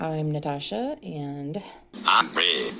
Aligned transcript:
I'm 0.00 0.30
Natasha, 0.30 0.96
and 1.02 1.60
I'm 2.06 2.28
Brett. 2.32 2.72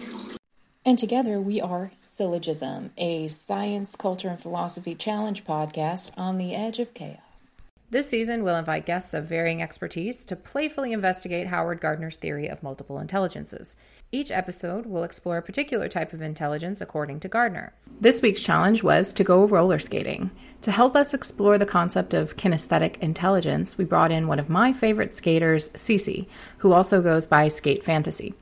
And 0.84 0.96
together 0.96 1.41
we 1.41 1.60
are 1.60 1.91
Syllojism, 1.98 2.91
a 2.96 3.26
science, 3.26 3.96
culture, 3.96 4.29
and 4.29 4.41
philosophy 4.41 4.95
challenge 4.95 5.45
podcast 5.45 6.12
on 6.17 6.39
the 6.39 6.54
edge 6.54 6.79
of 6.79 6.95
chaos. 6.95 7.51
This 7.91 8.09
season, 8.09 8.45
we'll 8.45 8.54
invite 8.54 8.87
guests 8.87 9.15
of 9.15 9.25
varying 9.25 9.61
expertise 9.61 10.25
to 10.27 10.37
playfully 10.37 10.93
investigate 10.93 11.49
Howard 11.49 11.81
Gardner's 11.81 12.17
theory 12.17 12.46
of 12.46 12.62
multiple 12.62 13.00
intelligences. 13.00 13.77
Each 14.11 14.30
episode 14.30 14.86
will 14.86 15.04
explore 15.04 15.36
a 15.36 15.43
particular 15.43 15.86
type 15.86 16.14
of 16.14 16.22
intelligence 16.22 16.80
according 16.80 17.20
to 17.20 17.29
Gardner. 17.29 17.74
This 18.00 18.23
week's 18.23 18.42
challenge 18.42 18.82
was 18.82 19.12
to 19.12 19.23
go 19.23 19.45
roller 19.45 19.79
skating. 19.79 20.30
To 20.62 20.70
help 20.70 20.96
us 20.96 21.12
explore 21.12 21.59
the 21.59 21.66
concept 21.66 22.14
of 22.14 22.38
kinesthetic 22.38 22.96
intelligence, 23.00 23.77
we 23.77 23.84
brought 23.84 24.10
in 24.10 24.27
one 24.27 24.38
of 24.38 24.48
my 24.48 24.73
favorite 24.73 25.12
skaters, 25.12 25.68
Cece, 25.70 26.27
who 26.56 26.73
also 26.73 27.02
goes 27.02 27.27
by 27.27 27.48
Skate 27.48 27.84
Fantacee. 27.84 28.32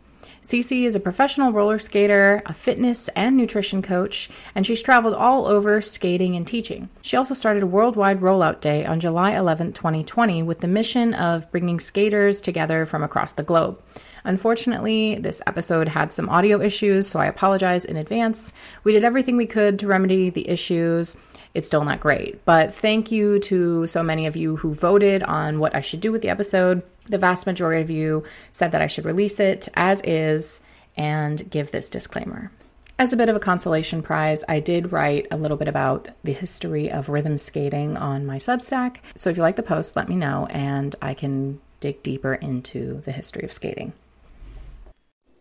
Cece 0.41 0.85
is 0.85 0.95
a 0.95 1.01
professional 1.01 1.51
roller 1.51 1.81
skater, 1.81 2.41
a 2.47 2.55
fitness 2.55 3.09
and 3.17 3.37
nutrition 3.37 3.83
coach, 3.83 4.31
and 4.55 4.65
she's 4.65 4.81
traveled 4.81 5.15
all 5.15 5.47
over 5.47 5.83
skating 5.83 6.37
and 6.37 6.47
teaching. 6.47 6.89
She 7.03 7.17
also 7.17 7.35
started 7.35 7.65
a 7.65 7.67
worldwide 7.67 8.21
rollout 8.21 8.61
day 8.61 8.87
on 8.87 9.01
July 9.01 9.37
11, 9.37 9.73
2020, 9.73 10.45
with 10.45 10.61
the 10.61 10.69
mission 10.69 11.13
of 11.13 11.51
bringing 11.51 11.81
skaters 11.81 12.41
together 12.41 12.87
from 12.87 13.03
across 13.03 13.33
the 13.33 13.43
globe. 13.43 13.83
Unfortunately, 14.27 15.15
this 15.15 15.41
episode 15.47 15.87
had 15.87 16.13
some 16.13 16.29
audio 16.29 16.61
issues, 16.61 17.07
so 17.07 17.21
I 17.21 17.27
apologize 17.27 17.85
in 17.85 17.97
advance. 17.97 18.53
We 18.83 18.93
did 18.93 19.05
everything 19.05 19.37
we 19.37 19.47
could 19.47 19.79
to 19.79 19.87
remedy 19.87 20.31
the 20.31 20.49
issues. 20.49 21.17
It's 21.55 21.69
still 21.69 21.85
not 21.85 22.01
great, 22.01 22.45
but 22.45 22.75
thank 22.75 23.13
you 23.13 23.39
to 23.39 23.87
so 23.87 24.03
many 24.03 24.27
of 24.27 24.35
you 24.35 24.57
who 24.57 24.75
voted 24.75 25.23
on 25.23 25.61
what 25.61 25.77
I 25.77 25.81
should 25.81 26.01
do 26.01 26.11
with 26.11 26.23
the 26.23 26.29
episode. 26.29 26.83
The 27.09 27.19
vast 27.19 27.47
majority 27.47 27.81
of 27.81 27.89
you 27.89 28.25
said 28.51 28.73
that 28.73 28.83
I 28.83 28.89
should 28.89 29.05
release 29.05 29.39
it 29.39 29.69
as 29.75 30.03
is 30.03 30.61
and 30.97 31.49
give 31.49 31.71
this 31.71 31.89
disclaimer. 31.89 32.51
As 32.99 33.13
a 33.13 33.17
bit 33.17 33.29
of 33.29 33.37
a 33.37 33.41
consolation 33.41 34.03
prize, 34.03 34.43
I 34.49 34.59
did 34.59 34.91
write 34.91 35.29
a 35.31 35.37
little 35.37 35.57
bit 35.57 35.69
about 35.69 36.09
the 36.25 36.33
history 36.33 36.91
of 36.91 37.09
rhythm 37.09 37.39
skating 37.39 37.97
on 37.97 38.27
my 38.27 38.39
Substack. 38.39 38.97
So 39.15 39.31
if 39.31 39.37
you 39.37 39.45
like 39.45 39.57
the 39.57 39.63
post, 39.63 39.95
let 39.95 40.09
me 40.09 40.17
know 40.17 40.47
and 40.51 40.97
I 41.01 41.15
can 41.15 41.61
dig 41.79 42.03
deeper 42.03 42.35
into 42.35 43.03
the 43.05 43.13
history 43.13 43.45
of 43.45 43.53
skating. 43.53 43.93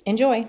Enjoy. 0.06 0.48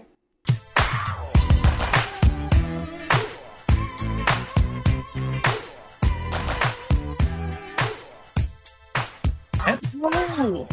Whoa. 9.99 10.69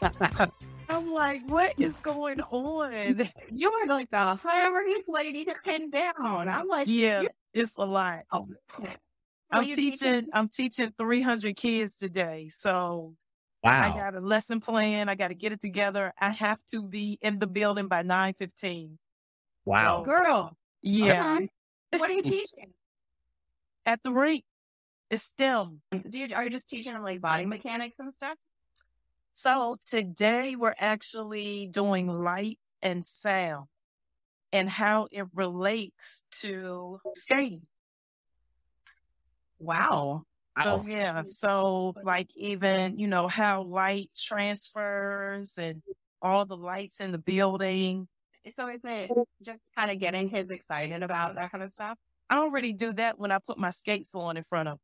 I'm 0.88 1.10
like, 1.12 1.42
what 1.48 1.74
is 1.78 1.94
going 1.96 2.40
on? 2.40 3.28
You 3.52 3.72
are 3.72 3.86
like 3.86 4.10
the 4.10 4.36
hungry 4.36 4.94
lady 5.08 5.44
to 5.46 5.54
pin 5.64 5.90
down. 5.90 6.48
I'm 6.48 6.68
like, 6.68 6.86
Yeah, 6.88 7.24
it's 7.52 7.76
a 7.76 7.84
lot. 7.84 8.20
oh. 8.30 8.48
I'm 9.50 9.64
teaching, 9.64 9.90
teaching? 9.92 10.26
I'm 10.32 10.48
teaching 10.48 10.92
300 10.96 11.56
kids 11.56 11.96
today. 11.96 12.48
So 12.50 13.14
I 13.66 13.90
got 13.90 14.14
a 14.14 14.20
lesson 14.20 14.60
plan. 14.60 15.08
I 15.08 15.14
got 15.14 15.28
to 15.28 15.34
get 15.34 15.52
it 15.52 15.60
together. 15.60 16.12
I 16.18 16.32
have 16.32 16.64
to 16.66 16.82
be 16.82 17.18
in 17.22 17.38
the 17.38 17.46
building 17.46 17.88
by 17.88 18.02
9:15. 18.02 18.98
Wow. 19.64 19.98
So, 19.98 20.04
girl, 20.04 20.56
yeah, 20.82 21.22
come 21.22 21.26
on. 21.26 21.48
What 22.00 22.10
are 22.10 22.14
you 22.14 22.22
teaching? 22.22 22.72
at 23.86 24.02
the 24.02 24.10
rate, 24.10 24.44
it's 25.08 25.22
STEM. 25.22 25.80
Do 26.10 26.18
you, 26.18 26.26
are 26.34 26.44
you 26.44 26.50
just 26.50 26.68
teaching 26.68 26.92
them 26.92 27.04
like 27.04 27.20
body 27.20 27.46
mechanics 27.46 27.96
and 27.98 28.12
stuff? 28.12 28.36
So 29.32 29.76
today 29.88 30.56
we're 30.56 30.74
actually 30.78 31.68
doing 31.68 32.08
light 32.08 32.58
and 32.82 33.04
sound 33.04 33.66
and 34.52 34.68
how 34.68 35.06
it 35.12 35.26
relates 35.34 36.22
to 36.40 37.00
skating. 37.14 37.62
Wow. 39.58 40.24
So 40.62 40.84
yeah, 40.86 41.22
so 41.24 41.94
like 42.02 42.34
even 42.36 42.98
you 42.98 43.08
know 43.08 43.28
how 43.28 43.62
light 43.62 44.10
transfers 44.16 45.58
and 45.58 45.82
all 46.22 46.46
the 46.46 46.56
lights 46.56 47.00
in 47.00 47.12
the 47.12 47.18
building. 47.18 48.08
So 48.56 48.68
is 48.68 48.80
it 48.84 49.10
just 49.42 49.62
kind 49.76 49.90
of 49.90 49.98
getting 49.98 50.30
kids 50.30 50.50
excited 50.50 51.02
about 51.02 51.34
that 51.34 51.50
kind 51.50 51.64
of 51.64 51.72
stuff? 51.72 51.98
I 52.30 52.38
already 52.38 52.72
do 52.72 52.92
that 52.94 53.18
when 53.18 53.32
I 53.32 53.38
put 53.38 53.58
my 53.58 53.70
skates 53.70 54.14
on 54.14 54.36
in 54.36 54.44
front 54.44 54.68
of 54.68 54.74
them. 54.74 54.80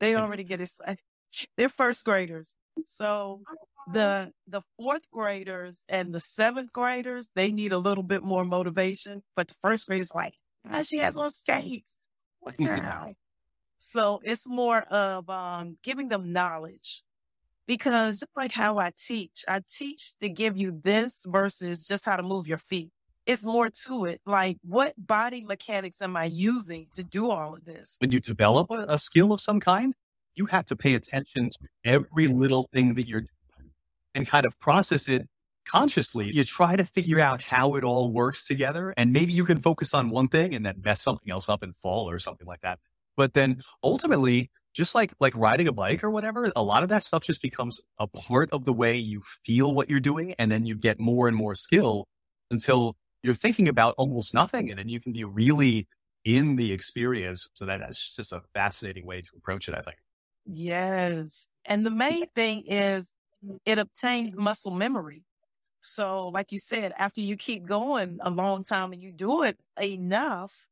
They 0.00 0.16
already 0.16 0.44
get 0.44 0.60
excited. 0.60 0.98
They're 1.56 1.68
first 1.68 2.04
graders, 2.04 2.54
so 2.84 3.42
the 3.92 4.32
the 4.46 4.62
fourth 4.78 5.10
graders 5.10 5.84
and 5.88 6.14
the 6.14 6.20
seventh 6.20 6.72
graders 6.72 7.30
they 7.34 7.50
need 7.50 7.72
a 7.72 7.78
little 7.78 8.04
bit 8.04 8.22
more 8.22 8.44
motivation, 8.44 9.22
but 9.34 9.48
the 9.48 9.54
first 9.62 9.86
graders 9.86 10.14
like, 10.14 10.34
ah, 10.70 10.82
she 10.82 10.98
has 10.98 11.16
on 11.16 11.30
skates. 11.30 11.98
Wow. 12.58 13.14
So 13.84 14.20
it's 14.22 14.48
more 14.48 14.82
of 14.82 15.28
um, 15.28 15.76
giving 15.82 16.08
them 16.08 16.32
knowledge 16.32 17.02
because 17.66 18.20
just 18.20 18.30
like 18.36 18.52
how 18.52 18.78
I 18.78 18.92
teach, 18.96 19.44
I 19.48 19.60
teach 19.68 20.14
to 20.22 20.28
give 20.28 20.56
you 20.56 20.80
this 20.82 21.26
versus 21.28 21.84
just 21.84 22.04
how 22.04 22.14
to 22.14 22.22
move 22.22 22.46
your 22.46 22.58
feet. 22.58 22.90
It's 23.26 23.42
more 23.42 23.68
to 23.86 24.04
it. 24.04 24.20
Like, 24.24 24.58
what 24.62 24.94
body 24.96 25.44
mechanics 25.44 26.00
am 26.00 26.16
I 26.16 26.26
using 26.26 26.86
to 26.92 27.02
do 27.02 27.30
all 27.30 27.54
of 27.54 27.64
this? 27.64 27.96
when 28.00 28.12
you 28.12 28.20
develop 28.20 28.70
a, 28.70 28.86
a 28.88 28.98
skill 28.98 29.32
of 29.32 29.40
some 29.40 29.58
kind, 29.58 29.94
you 30.36 30.46
have 30.46 30.64
to 30.66 30.76
pay 30.76 30.94
attention 30.94 31.50
to 31.50 31.58
every 31.84 32.28
little 32.28 32.68
thing 32.72 32.94
that 32.94 33.08
you're 33.08 33.20
doing 33.20 33.70
and 34.14 34.28
kind 34.28 34.46
of 34.46 34.58
process 34.60 35.08
it 35.08 35.28
consciously. 35.66 36.30
You 36.32 36.44
try 36.44 36.76
to 36.76 36.84
figure 36.84 37.20
out 37.20 37.42
how 37.42 37.74
it 37.74 37.82
all 37.82 38.12
works 38.12 38.44
together. 38.44 38.94
And 38.96 39.12
maybe 39.12 39.32
you 39.32 39.44
can 39.44 39.58
focus 39.58 39.92
on 39.92 40.08
one 40.10 40.28
thing 40.28 40.54
and 40.54 40.64
then 40.64 40.80
mess 40.84 41.00
something 41.00 41.30
else 41.30 41.48
up 41.48 41.62
and 41.62 41.74
fall 41.74 42.08
or 42.08 42.18
something 42.20 42.46
like 42.46 42.60
that. 42.60 42.78
But 43.16 43.34
then 43.34 43.60
ultimately, 43.82 44.50
just 44.74 44.94
like 44.94 45.12
like 45.20 45.36
riding 45.36 45.68
a 45.68 45.72
bike 45.72 46.02
or 46.02 46.10
whatever, 46.10 46.50
a 46.56 46.62
lot 46.62 46.82
of 46.82 46.88
that 46.88 47.02
stuff 47.02 47.22
just 47.22 47.42
becomes 47.42 47.80
a 47.98 48.06
part 48.06 48.50
of 48.52 48.64
the 48.64 48.72
way 48.72 48.96
you 48.96 49.22
feel 49.44 49.74
what 49.74 49.90
you're 49.90 50.00
doing. 50.00 50.34
And 50.38 50.50
then 50.50 50.64
you 50.64 50.76
get 50.76 50.98
more 50.98 51.28
and 51.28 51.36
more 51.36 51.54
skill 51.54 52.06
until 52.50 52.96
you're 53.22 53.34
thinking 53.34 53.68
about 53.68 53.94
almost 53.98 54.34
nothing. 54.34 54.70
And 54.70 54.78
then 54.78 54.88
you 54.88 55.00
can 55.00 55.12
be 55.12 55.24
really 55.24 55.86
in 56.24 56.56
the 56.56 56.72
experience. 56.72 57.48
So 57.54 57.66
that, 57.66 57.80
that's 57.80 58.16
just 58.16 58.32
a 58.32 58.42
fascinating 58.54 59.06
way 59.06 59.20
to 59.20 59.30
approach 59.36 59.68
it, 59.68 59.74
I 59.74 59.80
think. 59.80 59.96
Yes. 60.46 61.48
And 61.64 61.86
the 61.86 61.90
main 61.90 62.26
thing 62.34 62.64
is 62.66 63.14
it 63.64 63.78
obtains 63.78 64.36
muscle 64.36 64.72
memory. 64.72 65.24
So, 65.80 66.28
like 66.28 66.52
you 66.52 66.60
said, 66.60 66.92
after 66.96 67.20
you 67.20 67.36
keep 67.36 67.66
going 67.66 68.18
a 68.22 68.30
long 68.30 68.62
time 68.62 68.92
and 68.92 69.02
you 69.02 69.12
do 69.12 69.42
it 69.42 69.58
enough, 69.80 70.68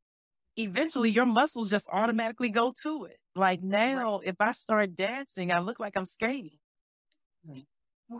eventually 0.63 1.09
your 1.09 1.25
muscles 1.25 1.69
just 1.69 1.87
automatically 1.91 2.49
go 2.49 2.73
to 2.83 3.05
it. 3.05 3.17
Like 3.35 3.61
now, 3.61 4.21
if 4.23 4.35
I 4.39 4.51
start 4.51 4.95
dancing, 4.95 5.51
I 5.51 5.59
look 5.59 5.79
like 5.79 5.95
I'm 5.95 6.05
skating. 6.05 6.59
Mm. 7.49 7.65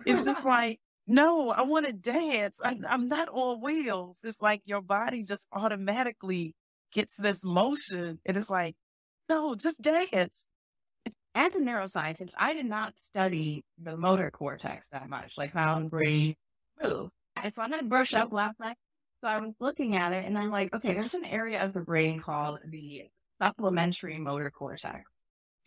It's 0.05 0.25
just 0.25 0.45
like, 0.45 0.79
no, 1.07 1.49
I 1.49 1.63
want 1.63 1.85
to 1.87 1.93
dance. 1.93 2.59
I'm, 2.63 2.85
I'm 2.87 3.07
not 3.07 3.27
on 3.29 3.61
wheels. 3.61 4.19
It's 4.23 4.41
like 4.41 4.61
your 4.65 4.81
body 4.81 5.23
just 5.23 5.45
automatically 5.51 6.55
gets 6.91 7.15
this 7.15 7.43
motion. 7.43 8.19
And 8.25 8.37
it's 8.37 8.49
like, 8.49 8.75
no, 9.27 9.55
just 9.55 9.81
dance. 9.81 10.45
As 11.33 11.55
a 11.55 11.59
neuroscientist, 11.59 12.31
I 12.37 12.53
did 12.53 12.65
not 12.65 12.99
study 12.99 13.63
the 13.81 13.95
motor 13.95 14.29
cortex 14.31 14.89
that 14.89 15.09
much, 15.09 15.37
like 15.37 15.53
how 15.53 15.79
brain 15.79 16.35
moves. 16.81 17.13
So 17.53 17.61
I 17.61 17.69
did 17.69 17.89
brush 17.89 18.13
up 18.13 18.33
last 18.33 18.59
night. 18.59 18.75
So 19.21 19.27
I 19.27 19.37
was 19.39 19.53
looking 19.59 19.95
at 19.95 20.13
it 20.13 20.25
and 20.25 20.37
I'm 20.37 20.49
like, 20.49 20.73
okay, 20.73 20.93
there's 20.93 21.13
an 21.13 21.25
area 21.25 21.63
of 21.63 21.73
the 21.73 21.79
brain 21.81 22.19
called 22.19 22.59
the 22.65 23.03
supplementary 23.41 24.17
motor 24.17 24.49
cortex. 24.49 25.09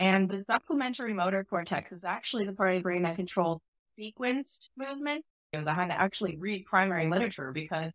And 0.01 0.29
the 0.29 0.43
supplementary 0.43 1.13
motor 1.13 1.45
cortex 1.45 1.93
is 1.93 2.03
actually 2.05 2.47
the 2.47 2.53
part 2.53 2.71
of 2.71 2.77
the 2.79 2.83
brain 2.83 3.03
that 3.03 3.15
controls 3.17 3.61
sequenced 3.99 4.69
movement. 4.77 5.25
Because 5.53 5.69
I 5.69 5.75
had 5.75 5.87
to 5.87 6.01
actually 6.01 6.37
read 6.37 6.65
primary 6.67 7.09
literature 7.09 7.53
because 7.53 7.93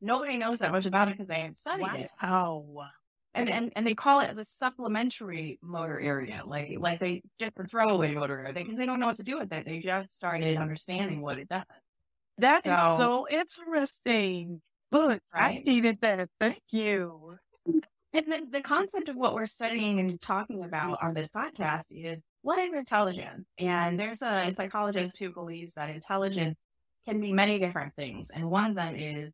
nobody 0.00 0.38
knows 0.38 0.58
that 0.58 0.72
much 0.72 0.86
about 0.86 1.06
it 1.06 1.12
because 1.12 1.28
they 1.28 1.36
haven't 1.40 1.56
studied 1.56 1.82
it. 2.00 2.10
Wow. 2.20 2.88
And, 3.34 3.48
and 3.50 3.72
and 3.76 3.86
they 3.86 3.94
call 3.94 4.20
it 4.20 4.34
the 4.34 4.44
supplementary 4.44 5.58
motor 5.62 6.00
area, 6.00 6.42
like 6.46 6.74
like 6.78 6.98
they 6.98 7.22
just 7.38 7.52
a 7.58 7.64
throwaway 7.64 8.14
motor 8.14 8.40
area 8.40 8.52
because 8.54 8.76
they 8.76 8.86
don't 8.86 8.98
know 8.98 9.06
what 9.06 9.16
to 9.16 9.22
do 9.22 9.38
with 9.38 9.52
it. 9.52 9.66
They 9.66 9.78
just 9.78 10.10
started 10.16 10.56
understanding 10.56 11.20
what 11.20 11.38
it 11.38 11.48
does. 11.48 11.64
That 12.38 12.66
is 12.66 12.72
So- 12.72 12.96
so 12.98 13.26
interesting. 14.92 15.10
Look, 15.10 15.22
I 15.32 15.38
Right. 15.40 15.66
needed 15.66 16.00
that. 16.00 16.28
Thank 16.40 16.62
you. 16.70 17.38
And 18.12 18.32
the, 18.32 18.46
the 18.50 18.60
concept 18.62 19.08
of 19.08 19.16
what 19.16 19.34
we're 19.34 19.46
studying 19.46 20.00
and 20.00 20.18
talking 20.20 20.62
about 20.62 20.98
on 21.02 21.12
this 21.12 21.28
podcast 21.28 21.86
is 21.90 22.22
what 22.42 22.58
is 22.58 22.72
intelligence? 22.72 23.46
And 23.58 23.98
there's 24.00 24.22
a 24.22 24.54
psychologist 24.56 25.18
who 25.18 25.32
believes 25.32 25.74
that 25.74 25.90
intelligence 25.90 26.56
can 27.06 27.20
be 27.20 27.32
many 27.32 27.58
different 27.58 27.94
things. 27.94 28.30
And 28.30 28.50
one 28.50 28.70
of 28.70 28.76
them 28.76 28.96
is 28.96 29.32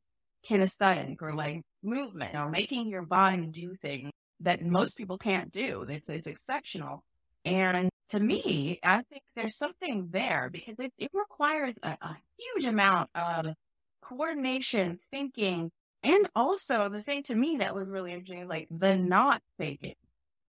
kinesthetic 0.49 1.17
or 1.21 1.33
like 1.33 1.63
movement 1.85 2.35
or 2.35 2.51
making 2.51 2.89
your 2.89 3.03
body 3.03 3.47
do 3.47 3.77
things 3.83 4.11
that 4.41 4.65
most 4.65 4.97
people 4.97 5.19
can't 5.19 5.53
do. 5.53 5.83
It's, 5.89 6.09
it's 6.09 6.27
exceptional. 6.27 7.05
And 7.45 7.89
to 8.09 8.19
me, 8.21 8.81
I 8.83 9.03
think 9.11 9.23
there's 9.37 9.57
something 9.57 10.09
there 10.11 10.51
because 10.51 10.81
it, 10.81 10.93
it 10.99 11.11
requires 11.15 11.79
a, 11.85 11.91
a 12.01 12.17
huge 12.39 12.65
amount 12.67 13.11
of 13.15 13.47
coordination, 14.17 14.99
thinking, 15.11 15.71
and 16.03 16.29
also 16.35 16.89
the 16.89 17.03
thing 17.03 17.23
to 17.25 17.35
me 17.35 17.59
that 17.59 17.75
was 17.75 17.89
really 17.89 18.13
interesting, 18.13 18.49
like 18.49 18.69
the 18.71 18.97
not 18.97 19.41
faking. 19.59 19.95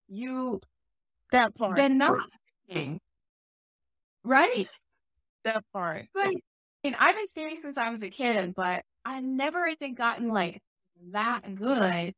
You 0.08 0.60
That 1.32 1.56
part. 1.56 1.78
the 1.78 1.90
not 1.90 2.20
faking, 2.68 3.00
right? 4.24 4.68
that 5.44 5.64
part. 5.74 6.06
But 6.14 6.34
and 6.84 6.96
I've 7.00 7.16
been 7.16 7.28
skating 7.28 7.60
since 7.62 7.78
I 7.78 7.90
was 7.90 8.04
a 8.04 8.10
kid, 8.10 8.54
but 8.56 8.84
I 9.06 9.20
never 9.22 9.64
I 9.64 9.76
think 9.76 9.98
gotten 9.98 10.28
like 10.28 10.62
that 11.12 11.56
good 11.56 12.14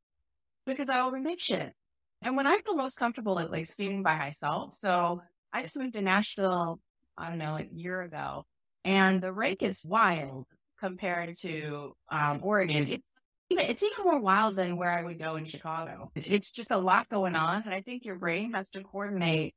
because 0.66 0.90
I 0.90 0.98
overmix 0.98 1.42
shit. 1.42 1.74
And 2.22 2.36
when 2.36 2.48
I 2.48 2.58
feel 2.58 2.76
most 2.76 2.98
comfortable 2.98 3.40
at 3.40 3.52
like 3.52 3.68
skating 3.68 4.02
by 4.04 4.18
myself, 4.18 4.74
so 4.74 5.22
I 5.54 5.62
just 5.62 5.78
moved 5.78 5.94
to 5.94 6.02
Nashville, 6.02 6.80
I 7.18 7.30
don't 7.30 7.38
know, 7.38 7.52
like 7.54 7.70
a 7.72 7.76
year 7.76 8.02
ago, 8.02 8.46
and 8.84 9.22
the 9.22 9.32
rake 9.32 9.62
is 9.62 9.86
wild 9.86 10.46
compared 10.80 11.36
to 11.40 11.96
um, 12.10 12.40
Oregon. 12.44 12.88
It's 12.88 13.08
even 13.50 13.66
it's 13.66 13.84
even 13.84 14.04
more 14.04 14.20
wild 14.20 14.56
than 14.56 14.78
where 14.78 14.92
I 14.92 15.04
would 15.04 15.20
go 15.20 15.36
in 15.36 15.46
Chicago. 15.46 16.12
It's 16.16 16.52
just 16.52 16.72
a 16.72 16.78
lot 16.78 17.10
going 17.10 17.36
on, 17.36 17.64
and 17.64 17.74
I 17.74 17.82
think 17.82 18.06
your 18.06 18.16
brain 18.16 18.54
has 18.54 18.70
to 18.72 18.82
coordinate 18.82 19.56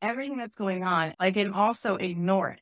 everything 0.00 0.36
that's 0.36 0.56
going 0.56 0.82
on, 0.82 1.14
like 1.20 1.36
and 1.36 1.54
also 1.54 1.96
ignore 1.96 2.50
it. 2.50 2.60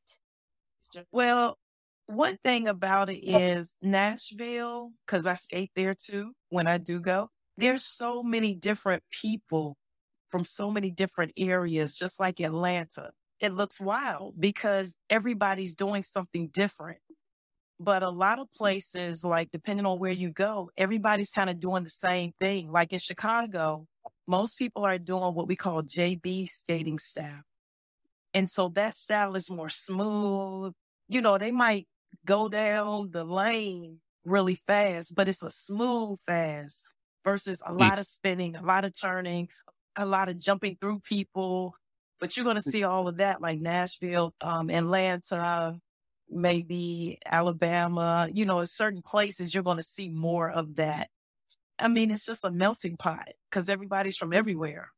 It's 0.78 0.88
just 0.92 1.06
Well, 1.12 1.58
one 2.06 2.36
thing 2.38 2.68
about 2.68 3.08
it 3.08 3.18
is 3.24 3.76
Nashville, 3.80 4.92
because 5.06 5.26
I 5.26 5.34
skate 5.34 5.70
there 5.74 5.94
too 5.94 6.32
when 6.48 6.66
I 6.66 6.78
do 6.78 7.00
go, 7.00 7.30
there's 7.56 7.84
so 7.84 8.22
many 8.22 8.54
different 8.54 9.02
people 9.10 9.76
from 10.30 10.44
so 10.44 10.70
many 10.70 10.90
different 10.90 11.32
areas, 11.36 11.96
just 11.96 12.20
like 12.20 12.40
Atlanta. 12.40 13.10
It 13.40 13.54
looks 13.54 13.80
wild 13.80 14.34
because 14.38 14.96
everybody's 15.08 15.74
doing 15.74 16.02
something 16.02 16.48
different. 16.48 16.98
But 17.82 18.02
a 18.02 18.10
lot 18.10 18.38
of 18.38 18.48
mm. 18.48 18.56
places, 18.56 19.24
like 19.24 19.50
depending 19.50 19.86
on 19.86 19.98
where 19.98 20.12
you 20.12 20.30
go, 20.30 20.70
everybody's 20.76 21.30
kind 21.30 21.48
of 21.48 21.58
doing 21.58 21.82
the 21.82 21.90
same 21.90 22.32
thing. 22.38 22.70
Like 22.70 22.92
in 22.92 22.98
Chicago, 22.98 23.86
most 24.28 24.58
people 24.58 24.84
are 24.84 24.98
doing 24.98 25.34
what 25.34 25.48
we 25.48 25.56
call 25.56 25.82
JB 25.82 26.50
skating 26.50 26.98
style. 26.98 27.40
And 28.34 28.48
so 28.48 28.68
that 28.74 28.94
style 28.94 29.34
is 29.34 29.50
more 29.50 29.70
smooth. 29.70 30.74
You 31.08 31.22
know, 31.22 31.38
they 31.38 31.50
might 31.50 31.88
go 32.26 32.50
down 32.50 33.10
the 33.12 33.24
lane 33.24 34.00
really 34.26 34.56
fast, 34.56 35.14
but 35.14 35.26
it's 35.26 35.42
a 35.42 35.50
smooth 35.50 36.18
fast 36.26 36.84
versus 37.24 37.62
a 37.64 37.72
mm. 37.72 37.80
lot 37.80 37.98
of 37.98 38.04
spinning, 38.04 38.56
a 38.56 38.62
lot 38.62 38.84
of 38.84 38.92
turning, 38.92 39.48
a 39.96 40.04
lot 40.04 40.28
of 40.28 40.38
jumping 40.38 40.76
through 40.78 41.00
people. 41.00 41.74
But 42.20 42.36
you're 42.36 42.44
going 42.44 42.60
to 42.60 42.68
mm. 42.68 42.70
see 42.70 42.84
all 42.84 43.08
of 43.08 43.16
that 43.16 43.40
like 43.40 43.58
Nashville, 43.58 44.34
um, 44.42 44.68
Atlanta, 44.68 45.80
maybe 46.30 47.18
Alabama, 47.26 48.28
you 48.32 48.44
know, 48.46 48.60
in 48.60 48.66
certain 48.66 49.02
places, 49.02 49.54
you're 49.54 49.64
going 49.64 49.76
to 49.78 49.82
see 49.82 50.08
more 50.08 50.50
of 50.50 50.76
that. 50.76 51.10
I 51.78 51.88
mean, 51.88 52.10
it's 52.10 52.26
just 52.26 52.44
a 52.44 52.50
melting 52.50 52.96
pot 52.96 53.28
because 53.50 53.68
everybody's 53.68 54.16
from 54.16 54.32
everywhere. 54.32 54.90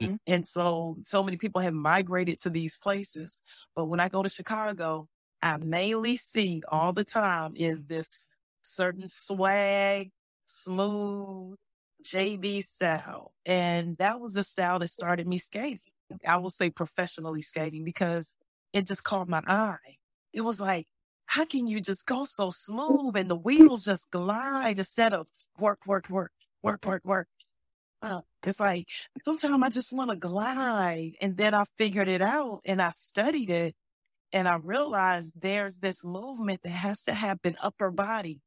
Mhm. 0.00 0.18
And 0.26 0.46
so, 0.46 0.96
so 1.04 1.22
many 1.22 1.36
people 1.36 1.60
have 1.60 1.74
migrated 1.74 2.40
to 2.42 2.50
these 2.50 2.78
places. 2.78 3.40
But 3.74 3.86
when 3.86 4.00
I 4.00 4.08
go 4.08 4.22
to 4.22 4.28
Chicago, 4.28 5.08
I 5.42 5.56
mainly 5.56 6.16
see 6.16 6.62
all 6.68 6.92
the 6.92 7.04
time 7.04 7.54
is 7.56 7.84
this 7.84 8.26
certain 8.62 9.08
swag, 9.08 10.10
smooth 10.46 11.56
JB 12.04 12.62
style. 12.62 13.32
And 13.46 13.96
that 13.96 14.20
was 14.20 14.34
the 14.34 14.42
style 14.42 14.78
that 14.80 14.88
started 14.88 15.26
me 15.26 15.38
skating. 15.38 15.80
I 16.26 16.36
will 16.38 16.50
say 16.50 16.70
professionally 16.70 17.42
skating 17.42 17.84
because 17.84 18.34
it 18.72 18.86
just 18.86 19.04
caught 19.04 19.28
my 19.28 19.42
eye. 19.46 19.96
It 20.32 20.42
was 20.42 20.60
like, 20.60 20.86
how 21.26 21.44
can 21.44 21.66
you 21.66 21.80
just 21.80 22.06
go 22.06 22.24
so 22.24 22.50
smooth 22.50 23.16
and 23.16 23.30
the 23.30 23.36
wheels 23.36 23.84
just 23.84 24.10
glide 24.10 24.78
instead 24.78 25.12
of 25.12 25.26
work, 25.58 25.86
work, 25.86 26.08
work, 26.10 26.32
work, 26.62 26.84
work, 26.84 27.04
work. 27.04 27.28
Uh, 28.02 28.22
it's 28.44 28.58
like 28.60 28.88
sometimes 29.24 29.62
I 29.62 29.68
just 29.68 29.92
want 29.92 30.10
to 30.10 30.16
glide. 30.16 31.12
And 31.20 31.36
then 31.36 31.54
I 31.54 31.64
figured 31.78 32.08
it 32.08 32.22
out 32.22 32.60
and 32.64 32.80
I 32.82 32.90
studied 32.90 33.50
it 33.50 33.74
and 34.32 34.48
I 34.48 34.56
realized 34.56 35.40
there's 35.40 35.78
this 35.78 36.04
movement 36.04 36.62
that 36.62 36.70
has 36.70 37.02
to 37.04 37.14
happen 37.14 37.56
upper 37.62 37.90
body. 37.90 38.40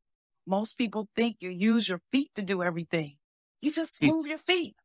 Most 0.45 0.77
people 0.77 1.07
think 1.15 1.38
you 1.39 1.50
use 1.50 1.88
your 1.89 2.01
feet 2.12 2.31
to 2.35 2.41
do 2.41 2.63
everything. 2.63 3.18
You 3.62 3.71
just 3.71 4.01
move 4.01 4.27
your 4.27 4.38
feet. 4.38 4.75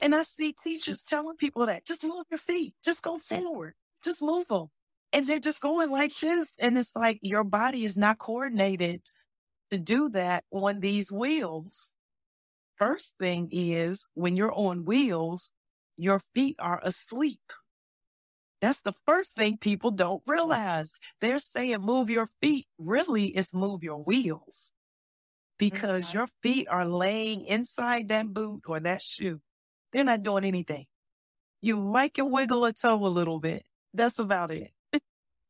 And 0.00 0.14
I 0.14 0.22
see 0.22 0.52
teachers 0.52 1.02
telling 1.02 1.36
people 1.36 1.66
that 1.66 1.84
just 1.84 2.04
move 2.04 2.24
your 2.30 2.38
feet, 2.38 2.74
just 2.82 3.02
go 3.02 3.18
forward, 3.18 3.74
just 4.02 4.22
move 4.22 4.48
them. 4.48 4.68
And 5.12 5.26
they're 5.26 5.40
just 5.40 5.60
going 5.60 5.90
like 5.90 6.18
this. 6.20 6.52
And 6.58 6.78
it's 6.78 6.94
like 6.94 7.18
your 7.22 7.44
body 7.44 7.84
is 7.84 7.96
not 7.96 8.18
coordinated 8.18 9.02
to 9.70 9.78
do 9.78 10.08
that 10.10 10.44
on 10.50 10.80
these 10.80 11.12
wheels. 11.12 11.90
First 12.76 13.16
thing 13.18 13.48
is 13.52 14.08
when 14.14 14.36
you're 14.36 14.54
on 14.54 14.84
wheels, 14.84 15.52
your 15.96 16.20
feet 16.34 16.56
are 16.58 16.80
asleep. 16.82 17.40
That's 18.60 18.82
the 18.82 18.92
first 19.06 19.34
thing 19.36 19.56
people 19.58 19.90
don't 19.90 20.22
realize. 20.26 20.92
They're 21.20 21.38
saying 21.38 21.80
move 21.80 22.10
your 22.10 22.26
feet. 22.42 22.66
Really, 22.78 23.26
it's 23.28 23.54
move 23.54 23.82
your 23.82 24.02
wheels 24.02 24.72
because 25.58 26.12
Mhm. 26.12 26.14
your 26.14 26.26
feet 26.42 26.68
are 26.68 26.86
laying 26.86 27.44
inside 27.46 28.08
that 28.08 28.32
boot 28.34 28.64
or 28.66 28.80
that 28.80 29.02
shoe. 29.02 29.40
They're 29.92 30.04
not 30.04 30.22
doing 30.22 30.44
anything. 30.44 30.86
You 31.62 31.76
might 31.78 32.14
can 32.14 32.30
wiggle 32.30 32.64
a 32.64 32.72
toe 32.72 33.04
a 33.04 33.08
little 33.08 33.40
bit. 33.40 33.66
That's 33.94 34.18
about 34.18 34.50
it. 34.50 34.72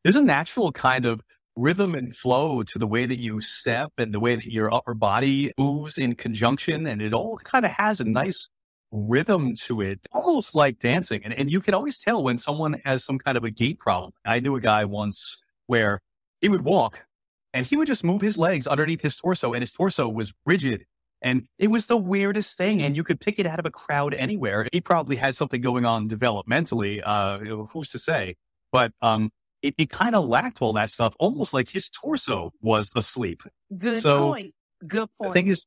There's 0.03 0.17
a 0.17 0.23
natural 0.23 0.73
kind 0.73 1.05
of 1.05 1.21
rhythm 1.57 1.95
and 1.95 2.15
flow 2.15 2.63
to 2.63 2.79
the 2.79 2.87
way 2.87 3.05
that 3.07 3.19
you 3.19 3.41
step 3.41 3.93
and 3.99 4.15
the 4.15 4.21
way 4.21 4.35
that 4.35 4.47
your 4.47 4.73
upper 4.73 4.95
body 4.95 5.53
moves 5.59 5.99
in 5.99 6.15
conjunction. 6.15 6.87
And 6.87 7.03
it 7.03 7.13
all 7.13 7.39
kind 7.39 7.65
of 7.65 7.73
has 7.73 8.01
a 8.01 8.05
nice 8.05 8.49
rhythm 8.93 9.55
to 9.55 9.81
it, 9.81 10.01
almost 10.13 10.55
like 10.55 10.79
dancing. 10.79 11.23
And, 11.25 11.35
and 11.35 11.51
you 11.51 11.61
can 11.61 11.75
always 11.75 11.99
tell 11.99 12.23
when 12.23 12.39
someone 12.39 12.81
has 12.85 13.05
some 13.05 13.19
kind 13.19 13.37
of 13.37 13.45
a 13.45 13.51
gait 13.51 13.79
problem. 13.79 14.13
I 14.25 14.41
knew 14.41 14.57
a 14.57 14.61
guy 14.61 14.85
once 14.85 15.45
where 15.67 16.01
he 16.41 16.49
would 16.49 16.63
walk 16.63 17.07
and 17.53 17.67
he 17.67 17.77
would 17.77 17.87
just 17.87 18.05
move 18.05 18.23
his 18.23 18.39
legs 18.39 18.67
underneath 18.67 19.03
his 19.03 19.17
torso 19.17 19.53
and 19.53 19.63
his 19.63 19.73
torso 19.73 20.09
was 20.09 20.33
rigid. 20.47 20.87
And 21.23 21.47
it 21.59 21.71
was 21.71 21.87
the 21.87 21.99
weirdest 21.99 22.57
thing. 22.57 22.83
And 22.83 22.97
you 22.97 23.05
could 23.05 23.21
pick 23.21 23.39
it 23.39 23.45
out 23.45 23.59
of 23.59 23.67
a 23.67 23.71
crowd 23.71 24.15
anywhere. 24.15 24.67
He 24.73 24.81
probably 24.81 25.17
had 25.17 25.37
something 25.37 25.61
going 25.61 25.85
on 25.85 26.09
developmentally. 26.09 27.03
Uh, 27.05 27.39
who's 27.39 27.91
to 27.91 27.99
say? 27.99 28.37
But, 28.73 28.93
um, 29.03 29.31
it, 29.63 29.75
it 29.79 29.91
kind 29.91 30.15
of 30.15 30.27
lacked 30.27 30.63
all 30.63 30.73
that 30.75 30.91
stuff, 30.91 31.15
almost 31.19 31.53
like 31.53 31.69
his 31.69 31.89
torso 31.89 32.53
was 32.61 32.93
asleep. 32.97 33.43
Good 33.77 33.99
So, 33.99 34.29
point. 34.33 34.55
Good 34.87 35.09
point. 35.19 35.31
The 35.31 35.33
thing 35.33 35.47
is, 35.49 35.67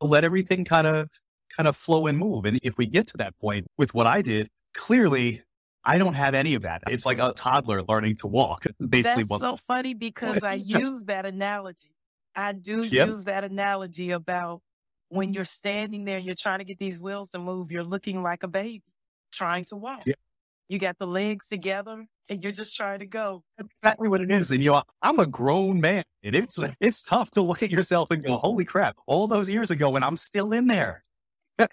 let 0.00 0.24
everything 0.24 0.64
kind 0.64 0.86
of 0.86 1.08
kind 1.56 1.68
of 1.68 1.76
flow 1.76 2.06
and 2.06 2.18
move. 2.18 2.44
And 2.44 2.58
if 2.62 2.76
we 2.76 2.86
get 2.86 3.06
to 3.08 3.16
that 3.18 3.38
point 3.38 3.66
with 3.76 3.94
what 3.94 4.06
I 4.06 4.22
did, 4.22 4.48
clearly 4.74 5.42
I 5.84 5.98
don't 5.98 6.14
have 6.14 6.34
any 6.34 6.54
of 6.54 6.62
that. 6.62 6.82
It's 6.88 7.06
like 7.06 7.18
a 7.18 7.32
toddler 7.34 7.82
learning 7.82 8.16
to 8.16 8.26
walk. 8.26 8.66
Basically, 8.78 9.22
That's 9.22 9.30
what 9.30 9.40
so 9.40 9.56
funny 9.56 9.94
because 9.94 10.44
I 10.44 10.54
use 10.64 11.04
that 11.04 11.24
analogy. 11.24 11.88
I 12.36 12.52
do 12.52 12.82
Yep. 12.82 13.08
use 13.08 13.24
that 13.24 13.44
analogy 13.44 14.10
about 14.10 14.60
when 15.08 15.32
you're 15.32 15.46
standing 15.46 16.04
there, 16.04 16.18
and 16.18 16.26
you're 16.26 16.34
trying 16.34 16.58
to 16.58 16.64
get 16.66 16.78
these 16.78 17.00
wheels 17.00 17.30
to 17.30 17.38
move, 17.38 17.70
you're 17.72 17.82
looking 17.82 18.22
like 18.22 18.42
a 18.42 18.48
baby 18.48 18.82
trying 19.32 19.64
to 19.66 19.76
walk. 19.76 20.04
Yep. 20.04 20.18
You 20.68 20.78
got 20.78 20.98
the 20.98 21.06
legs 21.06 21.48
together 21.48 22.06
and 22.28 22.42
you're 22.42 22.52
just 22.52 22.76
trying 22.76 22.98
to 23.00 23.06
go. 23.06 23.42
that's 23.56 23.70
exactly 23.76 24.08
what 24.08 24.20
it 24.20 24.30
is. 24.30 24.50
And 24.50 24.62
you 24.62 24.72
know, 24.72 24.82
I'm 25.02 25.18
a 25.18 25.26
grown 25.26 25.80
man, 25.80 26.04
and 26.22 26.34
it's 26.34 26.58
it's 26.80 27.02
tough 27.02 27.30
to 27.32 27.42
look 27.42 27.62
at 27.62 27.70
yourself 27.70 28.10
and 28.10 28.24
go, 28.24 28.36
"Holy 28.36 28.64
crap!" 28.64 28.96
All 29.06 29.26
those 29.26 29.48
years 29.48 29.70
ago, 29.70 29.96
and 29.96 30.04
I'm 30.04 30.16
still 30.16 30.52
in 30.52 30.66
there. 30.66 31.04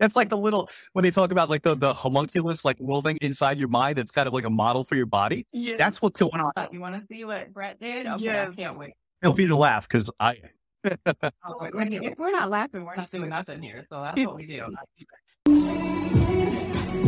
That's 0.00 0.16
like 0.16 0.28
the 0.28 0.36
little 0.36 0.68
when 0.92 1.04
they 1.04 1.10
talk 1.10 1.30
about 1.30 1.48
like 1.48 1.62
the 1.62 1.74
the 1.74 1.94
homunculus 1.94 2.64
like 2.64 2.78
worlding 2.80 3.16
inside 3.18 3.58
your 3.58 3.68
mind. 3.68 3.96
That's 3.96 4.10
kind 4.10 4.26
of 4.26 4.34
like 4.34 4.44
a 4.44 4.50
model 4.50 4.84
for 4.84 4.96
your 4.96 5.06
body. 5.06 5.46
Yeah. 5.52 5.76
That's 5.76 6.02
what's 6.02 6.18
going 6.18 6.40
on. 6.40 6.52
You 6.72 6.80
want 6.80 6.96
to 6.96 7.06
see 7.06 7.24
what 7.24 7.52
Brett 7.52 7.80
did? 7.80 8.06
Okay, 8.06 8.24
Yes. 8.24 8.50
I 8.50 8.54
can't 8.54 8.78
wait. 8.78 8.92
It'll 9.22 9.34
be 9.34 9.46
to 9.46 9.56
laugh 9.56 9.88
because 9.88 10.10
I 10.20 10.38
Oh, 11.06 11.56
wait, 11.60 11.74
wait, 11.74 11.92
if 11.92 12.18
we're 12.18 12.32
not 12.32 12.50
laughing, 12.50 12.84
we're 12.84 12.96
not 12.96 13.10
doing 13.10 13.30
nothing 13.30 13.62
here. 13.62 13.86
So 13.88 14.02
that's 14.02 14.18
what 14.18 14.36
we 14.36 14.46
do. 14.46 16.03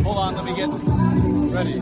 Hold 0.03 0.17
on, 0.17 0.35
let 0.35 0.45
me 0.45 0.55
get 0.55 0.69
ready. 1.53 1.79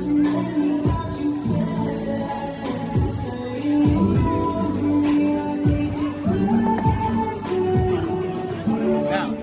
Now, 9.09 9.33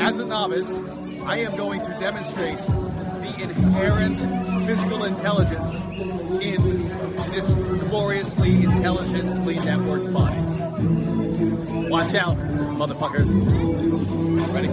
as 0.00 0.18
a 0.18 0.24
novice, 0.24 0.82
I 1.24 1.38
am 1.38 1.56
going 1.56 1.80
to 1.82 1.96
demonstrate 1.98 2.58
the 2.58 3.42
inherent 3.42 4.18
physical 4.66 5.04
intelligence 5.04 5.80
in 6.42 6.88
this 7.30 7.52
gloriously 7.88 8.64
intelligently 8.64 9.56
networked 9.56 10.12
body. 10.12 10.40
Watch 11.88 12.14
out, 12.14 12.36
motherfuckers. 12.36 13.28
Ready? 14.52 14.68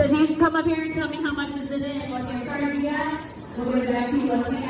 So 0.00 0.06
if 0.06 0.30
you 0.30 0.36
come 0.36 0.56
up 0.56 0.66
here 0.66 0.84
and 0.84 0.94
tell 0.94 1.08
me 1.08 1.16
how 1.16 1.32
much 1.32 1.50
is 1.50 1.70
it 1.70 1.82
in? 1.82 2.10
what 2.10 2.26
they're 2.26 2.44
charging 2.44 2.80
you 2.82 2.88
at, 2.88 3.20
we'll 3.58 3.86
back 3.86 4.10
to 4.10 4.16
you. 4.16 4.69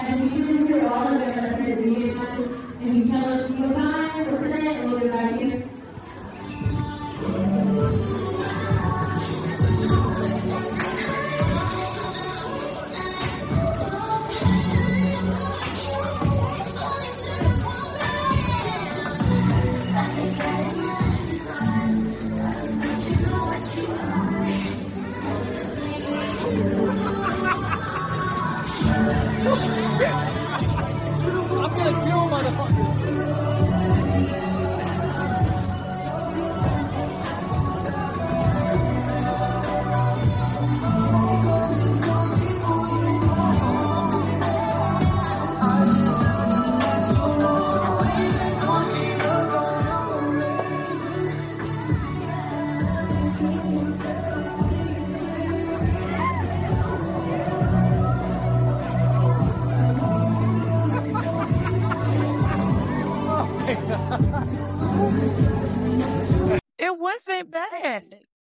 You 3.31 4.50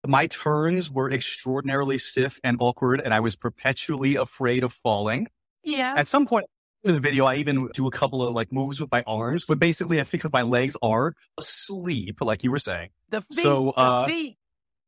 My 0.08 0.28
turns 0.28 0.90
were 0.90 1.12
extraordinarily 1.12 1.98
stiff 1.98 2.40
and 2.44 2.58
awkward, 2.60 3.02
and 3.02 3.14
I 3.14 3.20
was 3.20 3.36
perpetually 3.36 4.16
afraid 4.16 4.64
of 4.64 4.74
falling. 4.74 5.28
Yeah. 5.64 5.94
At 5.98 6.08
some 6.08 6.26
point 6.26 6.46
in 6.84 6.94
the 6.94 7.00
video, 7.00 7.26
I 7.26 7.36
even 7.36 7.70
do 7.74 7.88
a 7.88 7.92
couple 7.92 8.26
of 8.26 8.34
like 8.34 8.52
moves 8.52 8.80
with 8.80 8.92
my 8.92 9.04
arms, 9.06 9.46
but 9.46 9.60
basically 9.60 9.98
that's 9.98 10.10
because 10.10 10.32
my 10.32 10.44
legs 10.44 10.78
are 10.82 11.14
asleep, 11.38 12.22
like 12.22 12.44
you 12.44 12.52
were 12.52 12.60
saying. 12.60 12.90
The 13.10 13.22
feet, 13.22 13.44
So, 13.44 13.72
uh, 13.72 14.06
the 14.06 14.12
feet, 14.14 14.38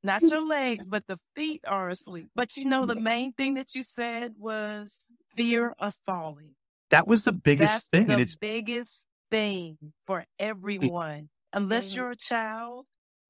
not 0.03 0.21
your 0.21 0.45
legs, 0.45 0.87
but 0.87 1.05
the 1.07 1.19
feet 1.35 1.61
are 1.67 1.89
asleep. 1.89 2.29
But 2.35 2.55
you 2.55 2.65
know, 2.65 2.85
the 2.85 2.95
main 2.95 3.33
thing 3.33 3.55
that 3.55 3.75
you 3.75 3.83
said 3.83 4.35
was 4.37 5.03
fear 5.35 5.73
of 5.79 5.95
falling. 6.05 6.55
That 6.91 7.07
was 7.07 7.23
the 7.23 7.33
biggest 7.33 7.73
That's 7.73 7.85
thing, 7.87 8.07
the 8.07 8.13
and 8.13 8.21
it's 8.21 8.35
biggest 8.35 9.03
thing 9.29 9.77
for 10.07 10.25
everyone. 10.39 11.29
Unless 11.51 11.91
Mhm. 11.91 11.95
you're 11.95 12.11
a 12.11 12.15
child 12.15 12.85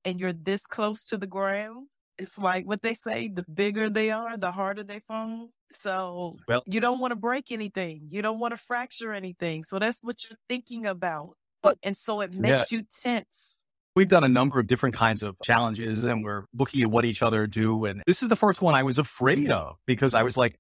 and 0.06 0.20
you're 0.20 0.34
this 0.34 0.66
close 0.66 1.06
to 1.06 1.18
the 1.18 1.28
ground, 1.28 1.88
it's 2.18 2.38
like 2.38 2.66
what 2.66 2.82
they 2.82 2.94
say: 2.94 3.28
the 3.28 3.46
bigger 3.54 3.90
they 3.90 4.12
are, 4.12 4.38
the 4.38 4.52
harder 4.52 4.84
they 4.84 5.00
fall. 5.00 5.50
So 5.72 6.38
Well- 6.48 6.64
you 6.66 6.80
don't 6.80 7.00
want 7.00 7.12
to 7.12 7.16
break 7.16 7.52
anything. 7.52 8.08
You 8.10 8.22
don't 8.22 8.40
want 8.40 8.54
to 8.54 8.58
fracture 8.58 9.14
anything. 9.14 9.64
So 9.64 9.80
that's 9.80 10.04
what 10.04 10.24
you're 10.30 10.38
thinking 10.48 10.86
about. 10.86 11.36
And 11.84 11.96
so 11.96 12.22
it 12.22 12.34
makes 12.34 12.72
you 12.72 12.84
tense. 12.84 13.64
we've 13.96 14.08
done 14.08 14.24
a 14.24 14.30
number 14.30 14.60
of 14.60 14.68
different 14.68 14.96
kinds 14.96 15.22
of 15.24 15.36
challenges, 15.44 16.04
and 16.06 16.24
we're 16.24 16.46
looking 16.54 16.82
at 16.84 16.90
what 16.90 17.04
each 17.06 17.22
other 17.22 17.46
do. 17.48 17.84
And 17.86 18.02
this 18.08 18.24
is 18.24 18.30
the 18.30 18.36
first 18.38 18.62
one 18.62 18.74
I 18.74 18.84
was 18.84 18.98
afraid 18.98 19.50
of 19.52 19.76
because 19.86 20.14
I 20.14 20.24
was 20.24 20.38
like, 20.38 20.56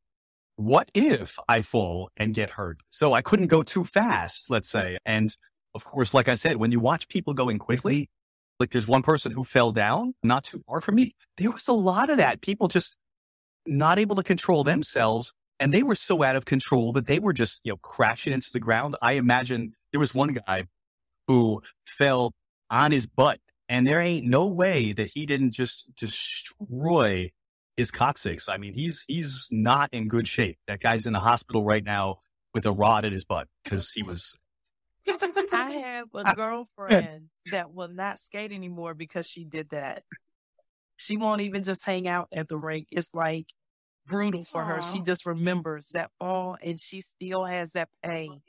what 0.57 0.91
if 0.93 1.39
I 1.47 1.61
fall 1.61 2.09
and 2.17 2.33
get 2.33 2.49
hurt? 2.49 2.81
So 2.89 3.13
I 3.13 3.21
couldn't 3.21 3.47
go 3.47 3.63
too 3.63 3.85
fast, 3.85 4.49
let's 4.49 4.67
say. 4.69 4.97
And 5.05 5.33
of 5.73 5.85
course, 5.85 6.13
like 6.13 6.27
I 6.27 6.35
said, 6.35 6.57
when 6.57 6.71
you 6.73 6.81
watch 6.81 7.07
people 7.07 7.33
going 7.33 7.59
quickly, 7.59 8.01
mm-hmm. 8.01 8.18
Like 8.59 8.71
there's 8.71 8.87
one 8.87 9.01
person 9.01 9.31
who 9.31 9.43
fell 9.43 9.71
down 9.71 10.13
not 10.23 10.43
too 10.43 10.61
far 10.67 10.81
from 10.81 10.95
me. 10.95 11.15
There 11.37 11.51
was 11.51 11.67
a 11.67 11.73
lot 11.73 12.09
of 12.09 12.17
that. 12.17 12.41
People 12.41 12.67
just 12.67 12.97
not 13.65 13.99
able 13.99 14.15
to 14.15 14.23
control 14.23 14.63
themselves. 14.63 15.33
And 15.59 15.73
they 15.73 15.83
were 15.83 15.95
so 15.95 16.23
out 16.23 16.35
of 16.35 16.45
control 16.45 16.93
that 16.93 17.07
they 17.07 17.19
were 17.19 17.33
just, 17.33 17.61
you 17.63 17.73
know, 17.73 17.77
crashing 17.77 18.33
into 18.33 18.51
the 18.51 18.59
ground. 18.59 18.95
I 19.01 19.13
imagine 19.13 19.73
there 19.91 19.99
was 19.99 20.13
one 20.13 20.33
guy 20.33 20.65
who 21.27 21.61
fell 21.85 22.33
on 22.69 22.91
his 22.91 23.05
butt 23.05 23.39
and 23.67 23.85
there 23.85 24.01
ain't 24.01 24.25
no 24.25 24.47
way 24.47 24.93
that 24.93 25.11
he 25.13 25.25
didn't 25.25 25.51
just 25.51 25.93
destroy 25.95 27.29
his 27.77 27.91
coccyx. 27.91 28.49
I 28.49 28.57
mean, 28.57 28.73
he's, 28.73 29.05
he's 29.07 29.47
not 29.51 29.89
in 29.93 30.07
good 30.07 30.27
shape. 30.27 30.57
That 30.67 30.79
guy's 30.79 31.05
in 31.05 31.13
the 31.13 31.19
hospital 31.19 31.63
right 31.63 31.83
now 31.83 32.17
with 32.53 32.65
a 32.65 32.71
rod 32.71 33.05
in 33.05 33.13
his 33.13 33.25
butt 33.25 33.47
because 33.63 33.91
he 33.91 34.01
was 34.01 34.37
I 35.51 35.71
have 35.83 36.07
a 36.13 36.23
ah. 36.25 36.33
girlfriend 36.35 37.29
that 37.51 37.73
will 37.73 37.87
not 37.87 38.19
skate 38.19 38.51
anymore 38.51 38.93
because 38.93 39.27
she 39.27 39.45
did 39.45 39.69
that. 39.69 40.03
She 40.97 41.17
won't 41.17 41.41
even 41.41 41.63
just 41.63 41.85
hang 41.85 42.07
out 42.07 42.27
at 42.31 42.47
the 42.47 42.57
rink. 42.57 42.87
It's 42.91 43.13
like 43.13 43.47
brutal 44.05 44.43
for 44.45 44.63
her. 44.63 44.81
She 44.81 44.99
just 45.01 45.25
remembers 45.25 45.89
that 45.89 46.11
fall 46.19 46.57
and 46.61 46.79
she 46.79 47.01
still 47.01 47.45
has 47.45 47.71
that 47.73 47.89
pain 48.03 48.41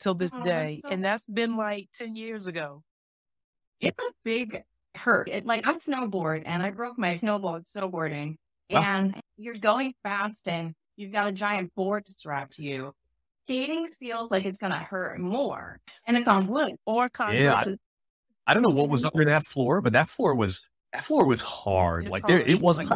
till 0.00 0.14
this 0.14 0.32
Aw, 0.32 0.38
that's 0.38 0.46
day. 0.48 0.80
so 0.82 0.88
And 0.88 1.04
that's 1.04 1.26
been 1.26 1.56
like 1.56 1.88
10 1.94 2.16
years 2.16 2.46
ago. 2.46 2.82
it's 3.80 4.02
a 4.02 4.10
big 4.24 4.62
hurt. 4.96 5.28
It, 5.28 5.46
like 5.46 5.66
I 5.66 5.72
snowboard 5.74 6.42
and 6.46 6.62
I 6.62 6.70
broke 6.70 6.98
my 6.98 7.14
snowboard 7.14 7.70
snowboarding 7.70 8.36
Wow. 8.70 8.80
and 8.82 9.20
you're 9.36 9.54
going 9.54 9.92
fast 10.02 10.48
and 10.48 10.74
you've 10.96 11.12
got 11.12 11.28
a 11.28 11.32
giant 11.32 11.74
board 11.74 12.08
strapped 12.08 12.54
to 12.54 12.62
you. 12.62 12.94
Skating 13.46 13.88
feels 13.98 14.30
like 14.30 14.44
it's 14.44 14.58
gonna 14.58 14.78
hurt 14.78 15.18
more. 15.18 15.80
And 16.06 16.16
it's 16.16 16.28
on 16.28 16.46
wood. 16.46 16.74
Or 16.86 17.08
Converse. 17.08 17.38
Yeah, 17.40 17.54
I- 17.54 17.76
I 18.46 18.54
don't 18.54 18.62
know 18.62 18.70
what 18.70 18.88
was 18.88 19.04
under 19.04 19.24
that 19.26 19.46
floor, 19.46 19.80
but 19.80 19.92
that 19.92 20.08
floor 20.08 20.34
was 20.34 20.68
that 20.92 21.04
floor 21.04 21.24
was 21.26 21.40
hard. 21.40 22.04
It's 22.04 22.12
like 22.12 22.26
there, 22.26 22.38
it 22.40 22.60
wasn't 22.60 22.90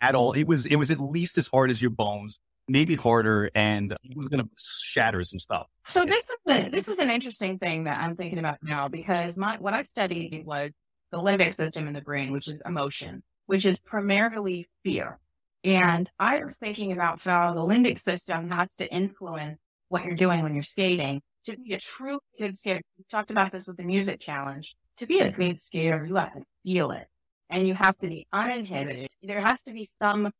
at 0.00 0.14
all. 0.14 0.32
It 0.32 0.46
was 0.46 0.66
it 0.66 0.76
was 0.76 0.90
at 0.90 0.98
least 1.00 1.38
as 1.38 1.46
hard 1.48 1.70
as 1.70 1.80
your 1.80 1.92
bones, 1.92 2.38
maybe 2.66 2.94
harder, 2.96 3.48
and 3.54 3.92
it 4.02 4.16
was 4.16 4.26
gonna 4.28 4.48
shatter 4.58 5.22
some 5.24 5.38
stuff. 5.38 5.66
So 5.86 6.04
this 6.04 6.24
is 6.28 6.36
a, 6.48 6.68
this 6.68 6.88
is 6.88 6.98
an 6.98 7.10
interesting 7.10 7.58
thing 7.58 7.84
that 7.84 8.00
I'm 8.00 8.16
thinking 8.16 8.38
about 8.40 8.58
now 8.62 8.88
because 8.88 9.36
my 9.36 9.56
what 9.58 9.72
I 9.72 9.82
studied 9.84 10.44
was 10.44 10.72
the 11.12 11.18
limbic 11.18 11.54
system 11.54 11.86
in 11.86 11.94
the 11.94 12.02
brain, 12.02 12.32
which 12.32 12.48
is 12.48 12.60
emotion, 12.66 13.22
which 13.46 13.64
is 13.66 13.78
primarily 13.80 14.68
fear. 14.82 15.18
And 15.64 16.10
I 16.18 16.38
was 16.42 16.56
thinking 16.56 16.90
about 16.92 17.20
how 17.22 17.54
the 17.54 17.60
limbic 17.60 17.98
system 18.00 18.50
has 18.50 18.74
to 18.76 18.92
influence 18.92 19.58
what 19.88 20.04
you're 20.04 20.14
doing 20.14 20.42
when 20.42 20.54
you're 20.54 20.62
skating. 20.62 21.22
To 21.46 21.56
be 21.56 21.74
a 21.74 21.78
true 21.78 22.18
good 22.38 22.58
skater, 22.58 22.82
we 22.98 23.04
talked 23.10 23.30
about 23.30 23.52
this 23.52 23.66
with 23.66 23.76
the 23.76 23.82
music 23.82 24.20
challenge. 24.20 24.76
To 24.98 25.06
be 25.06 25.20
a 25.20 25.26
mm-hmm. 25.26 25.36
great 25.36 25.62
skater, 25.62 26.04
you 26.04 26.14
have 26.16 26.34
to 26.34 26.42
feel 26.64 26.90
it 26.90 27.06
and 27.50 27.66
you 27.66 27.74
have 27.74 27.96
to 27.98 28.08
be 28.08 28.26
uninhibited. 28.32 29.08
There 29.22 29.40
has 29.40 29.62
to 29.62 29.72
be 29.72 29.88
some 29.98 30.32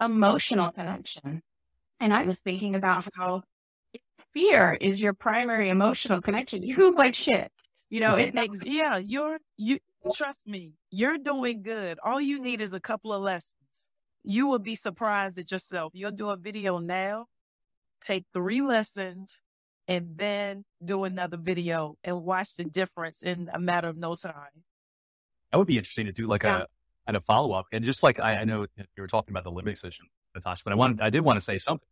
emotional 0.00 0.70
connection. 0.72 1.42
And 2.00 2.12
I 2.12 2.24
was 2.24 2.40
thinking 2.40 2.74
about 2.74 3.06
how 3.14 3.42
fear 4.32 4.76
is 4.80 5.00
your 5.00 5.14
primary 5.14 5.68
emotional 5.68 6.20
connection. 6.20 6.62
You 6.66 6.76
look 6.76 6.98
like 6.98 7.14
shit. 7.14 7.50
You 7.88 8.00
know, 8.00 8.16
it 8.16 8.34
makes 8.34 8.60
yeah, 8.64 8.98
you're 8.98 9.38
you 9.56 9.78
trust 10.14 10.46
me, 10.46 10.72
you're 10.90 11.18
doing 11.18 11.62
good. 11.62 11.98
All 12.04 12.20
you 12.20 12.40
need 12.40 12.60
is 12.60 12.74
a 12.74 12.80
couple 12.80 13.12
of 13.12 13.22
lessons. 13.22 13.54
You 14.24 14.46
will 14.46 14.58
be 14.58 14.76
surprised 14.76 15.38
at 15.38 15.50
yourself. 15.50 15.92
You'll 15.94 16.10
do 16.10 16.30
a 16.30 16.36
video 16.36 16.78
now, 16.78 17.26
take 18.00 18.24
three 18.32 18.60
lessons, 18.60 19.40
and 19.88 20.16
then 20.16 20.64
do 20.84 21.04
another 21.04 21.36
video 21.36 21.96
and 22.02 22.22
watch 22.22 22.56
the 22.56 22.64
difference 22.64 23.22
in 23.22 23.48
a 23.52 23.58
matter 23.58 23.88
of 23.88 23.96
no 23.96 24.14
time. 24.14 24.64
That 25.52 25.58
would 25.58 25.66
be 25.66 25.76
interesting 25.78 26.06
to 26.06 26.12
do 26.12 26.26
like 26.26 26.42
Yeah. 26.42 26.62
a 26.62 26.66
and 27.06 27.16
a 27.16 27.20
follow 27.20 27.52
up. 27.52 27.66
And 27.72 27.84
just 27.84 28.02
like 28.02 28.18
I, 28.18 28.38
I 28.38 28.44
know 28.44 28.66
you 28.76 28.84
were 28.98 29.06
talking 29.06 29.32
about 29.32 29.44
the 29.44 29.50
limbic 29.50 29.78
system, 29.78 30.06
Natasha, 30.34 30.62
but 30.64 30.72
I 30.72 30.76
wanted 30.76 31.00
I 31.00 31.10
did 31.10 31.20
want 31.20 31.36
to 31.36 31.40
say 31.40 31.58
something 31.58 31.86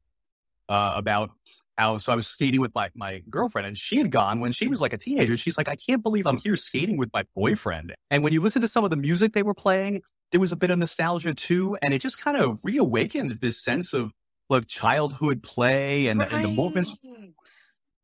uh, 0.69 0.95
about 0.97 1.31
how 1.79 1.99
so 1.99 2.13
I 2.13 2.17
was 2.17 2.27
skating 2.27 2.61
with 2.61 2.75
my 2.75 2.91
my 2.95 3.23
girlfriend 3.31 3.67
and 3.69 3.79
she 3.79 3.99
had 3.99 4.11
gone 4.11 4.41
when 4.41 4.51
she 4.51 4.67
was 4.67 4.81
like 4.81 4.93
a 4.93 4.99
teenager. 4.99 5.37
She's 5.37 5.57
like, 5.57 5.69
I 5.69 5.77
can't 5.77 6.03
believe 6.03 6.27
I'm 6.27 6.39
here 6.39 6.57
skating 6.57 6.97
with 6.97 7.11
my 7.13 7.25
boyfriend. 7.37 7.95
And 8.11 8.25
when 8.25 8.33
you 8.33 8.41
listen 8.41 8.61
to 8.63 8.69
some 8.69 8.83
of 8.83 8.91
the 8.91 8.97
music 8.97 9.35
they 9.35 9.43
were 9.45 9.55
playing, 9.55 10.03
there 10.33 10.41
was 10.41 10.51
a 10.51 10.57
bit 10.57 10.71
of 10.71 10.79
nostalgia 10.79 11.33
too, 11.33 11.77
and 11.81 11.95
it 11.95 12.01
just 12.01 12.21
kind 12.21 12.37
of 12.37 12.59
reawakened 12.65 13.31
this 13.41 13.63
sense 13.63 13.93
of 13.93 14.11
like 14.51 14.67
childhood 14.67 15.43
play 15.43 16.09
and, 16.09 16.21
and 16.23 16.45
the 16.45 16.49
movements 16.49 16.97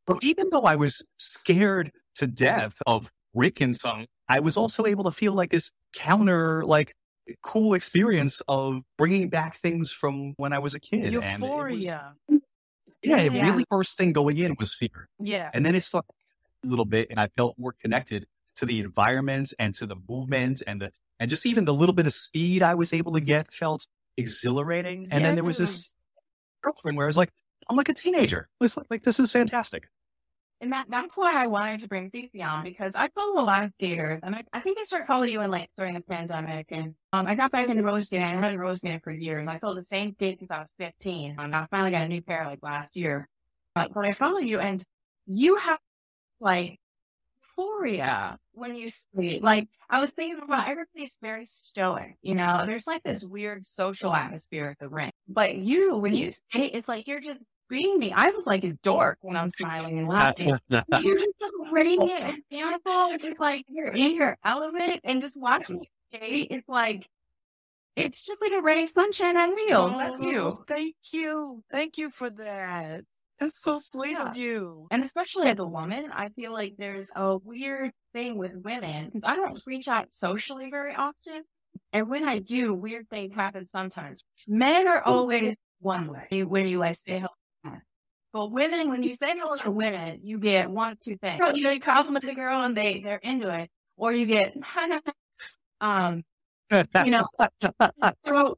but 0.06 0.24
even 0.24 0.48
though 0.50 0.62
I 0.62 0.76
was 0.76 1.04
scared 1.18 1.92
to 2.16 2.26
death 2.26 2.78
of 2.86 3.12
Rick 3.32 3.60
and 3.60 3.76
some, 3.76 4.06
I 4.28 4.40
was 4.40 4.56
also 4.56 4.84
able 4.86 5.04
to 5.04 5.12
feel 5.12 5.34
like 5.34 5.50
this 5.50 5.70
counter, 5.94 6.64
like 6.64 6.94
cool 7.42 7.74
experience 7.74 8.42
of 8.48 8.82
bringing 8.98 9.28
back 9.28 9.58
things 9.58 9.92
from 9.92 10.34
when 10.36 10.52
I 10.52 10.58
was 10.58 10.74
a 10.74 10.80
kid. 10.80 11.04
And 11.04 11.14
it 11.14 11.18
was- 11.18 11.26
Euphoria. 11.40 12.14
yeah, 13.02 13.20
Yeah. 13.22 13.50
really 13.50 13.64
first 13.70 13.96
thing 13.96 14.12
going 14.12 14.36
in 14.38 14.56
was 14.58 14.74
fear. 14.74 15.08
Yeah. 15.20 15.48
And 15.54 15.64
then 15.64 15.76
it 15.76 15.84
started 15.84 16.10
a 16.64 16.66
little 16.66 16.84
bit 16.86 17.06
and 17.10 17.20
I 17.20 17.28
felt 17.28 17.56
more 17.56 17.72
connected 17.72 18.26
to 18.56 18.66
the 18.66 18.80
environment 18.80 19.52
and 19.60 19.74
to 19.76 19.86
the 19.86 19.96
movement 20.08 20.60
and 20.66 20.82
the, 20.82 20.92
and 21.20 21.30
just 21.30 21.46
even 21.46 21.66
the 21.66 21.74
little 21.74 21.94
bit 21.94 22.06
of 22.06 22.12
speed 22.12 22.62
I 22.64 22.74
was 22.74 22.92
able 22.92 23.12
to 23.12 23.20
get 23.20 23.52
felt 23.52 23.86
exhilarating. 24.16 25.06
And 25.12 25.24
then 25.24 25.36
there 25.36 25.44
was 25.44 25.58
this 25.58 25.94
girlfriend 26.62 26.96
where 26.96 27.06
I 27.06 27.08
was 27.08 27.16
like, 27.16 27.30
I'm 27.68 27.76
like 27.76 27.88
a 27.88 27.94
teenager. 27.94 28.48
It 28.60 28.64
was 28.64 28.76
like, 28.76 28.86
like 28.90 29.02
this 29.02 29.20
is 29.20 29.32
fantastic. 29.32 29.88
And 30.62 30.72
that, 30.72 30.86
that's 30.90 31.16
why 31.16 31.42
I 31.42 31.46
wanted 31.46 31.80
to 31.80 31.88
bring 31.88 32.10
Cece 32.10 32.44
on 32.44 32.64
because 32.64 32.94
I 32.94 33.08
follow 33.14 33.40
a 33.40 33.44
lot 33.44 33.64
of 33.64 33.72
skaters 33.78 34.20
and 34.22 34.34
I, 34.34 34.44
I 34.52 34.60
think 34.60 34.78
I 34.78 34.82
started 34.82 35.06
following 35.06 35.32
you 35.32 35.40
in 35.40 35.50
like 35.50 35.70
during 35.78 35.94
the 35.94 36.02
pandemic 36.02 36.66
and 36.68 36.94
um, 37.14 37.26
I 37.26 37.34
got 37.34 37.50
back 37.50 37.68
into 37.68 38.02
skating. 38.02 38.26
I 38.26 38.50
had 38.50 38.58
roller 38.58 38.76
skating 38.76 39.00
for 39.02 39.10
years. 39.10 39.46
I 39.46 39.56
sold 39.56 39.78
the 39.78 39.82
same 39.82 40.12
skate 40.12 40.38
since 40.38 40.50
I 40.50 40.60
was 40.60 40.74
15 40.78 41.36
and 41.38 41.56
I 41.56 41.66
finally 41.70 41.92
got 41.92 42.04
a 42.04 42.08
new 42.08 42.20
pair 42.20 42.44
like 42.44 42.58
last 42.62 42.94
year. 42.94 43.26
But, 43.74 43.94
but 43.94 44.04
I 44.04 44.12
follow 44.12 44.40
you 44.40 44.58
and 44.58 44.84
you 45.26 45.56
have 45.56 45.78
like 46.40 46.78
euphoria 47.60 48.38
when 48.52 48.76
you 48.76 48.88
skate. 48.88 49.42
Like 49.42 49.68
I 49.88 50.00
was 50.00 50.12
thinking 50.12 50.42
about 50.42 50.68
everybody's 50.68 51.18
very 51.22 51.46
stoic, 51.46 52.16
you 52.22 52.34
know, 52.34 52.64
there's 52.66 52.86
like 52.86 53.02
this 53.02 53.24
weird 53.24 53.64
social 53.66 54.14
atmosphere 54.14 54.70
at 54.70 54.78
the 54.78 54.88
ring. 54.88 55.10
But 55.28 55.56
you, 55.56 55.96
when 55.96 56.14
you 56.14 56.32
skate, 56.32 56.72
it's 56.74 56.88
like 56.88 57.06
you're 57.06 57.20
just 57.20 57.40
being 57.68 57.98
me. 57.98 58.12
I 58.12 58.26
look 58.26 58.46
like 58.46 58.64
a 58.64 58.72
dork 58.82 59.18
when 59.22 59.36
I'm 59.36 59.50
smiling 59.50 59.98
and 59.98 60.08
laughing. 60.08 60.52
you're 60.70 61.18
just 61.18 61.34
so 61.40 61.50
radiant 61.70 62.24
and 62.24 62.42
beautiful. 62.50 63.16
Just 63.18 63.38
like 63.38 63.64
you're 63.68 63.92
in 63.92 64.14
your 64.14 64.36
element 64.44 65.00
and 65.04 65.22
just 65.22 65.40
watching 65.40 65.76
you 65.76 66.18
skate. 66.18 66.48
It's 66.50 66.68
like 66.68 67.06
it's 67.96 68.24
just 68.24 68.40
like 68.40 68.52
a 68.52 68.62
ray 68.62 68.84
of 68.84 68.90
sunshine 68.90 69.36
on 69.36 69.54
wheels. 69.54 69.92
That's 69.96 70.20
oh, 70.20 70.26
you. 70.26 70.40
Oh, 70.40 70.64
Thank 70.66 70.96
you. 71.12 71.62
Thank 71.70 71.98
you 71.98 72.10
for 72.10 72.30
that. 72.30 73.02
That's 73.40 73.62
so 73.62 73.78
sweet 73.78 74.12
Yeah. 74.12 74.30
of 74.30 74.36
you. 74.36 74.86
And 74.90 75.02
especially 75.02 75.48
as 75.48 75.58
a 75.58 75.64
woman, 75.64 76.10
I 76.12 76.28
feel 76.28 76.52
like 76.52 76.76
there's 76.76 77.10
a 77.16 77.38
weird 77.38 77.92
thing 78.12 78.36
with 78.36 78.52
women. 78.54 79.10
I 79.24 79.34
don't 79.34 79.60
reach 79.66 79.88
out 79.88 80.12
socially 80.12 80.70
very 80.70 80.94
often. 80.94 81.44
And 81.92 82.08
when 82.08 82.24
I 82.24 82.38
do, 82.38 82.74
weird 82.74 83.08
things 83.08 83.34
happen 83.34 83.64
sometimes. 83.64 84.22
Men 84.46 84.86
are 84.86 85.02
always 85.02 85.56
one 85.80 86.08
way 86.08 86.44
when 86.44 86.68
you 86.68 86.78
like 86.78 86.96
say 86.96 87.18
hello. 87.18 87.78
But 88.32 88.52
women, 88.52 88.90
when 88.90 89.02
you 89.02 89.14
say 89.14 89.36
hello 89.36 89.56
to 89.56 89.70
women, 89.72 90.20
you 90.22 90.38
get 90.38 90.70
one 90.70 90.92
of 90.92 91.00
two 91.00 91.16
things. 91.16 91.40
You 91.54 91.64
know, 91.64 91.70
you 91.70 91.80
compliment 91.80 92.24
the 92.24 92.34
girl 92.34 92.62
and 92.62 92.76
they, 92.76 93.00
they're 93.00 93.16
into 93.16 93.48
it. 93.48 93.70
Or 93.96 94.12
you 94.12 94.26
get, 94.26 94.54
um, 95.80 96.22
you 96.70 97.10
know, 97.10 97.26
so 98.24 98.56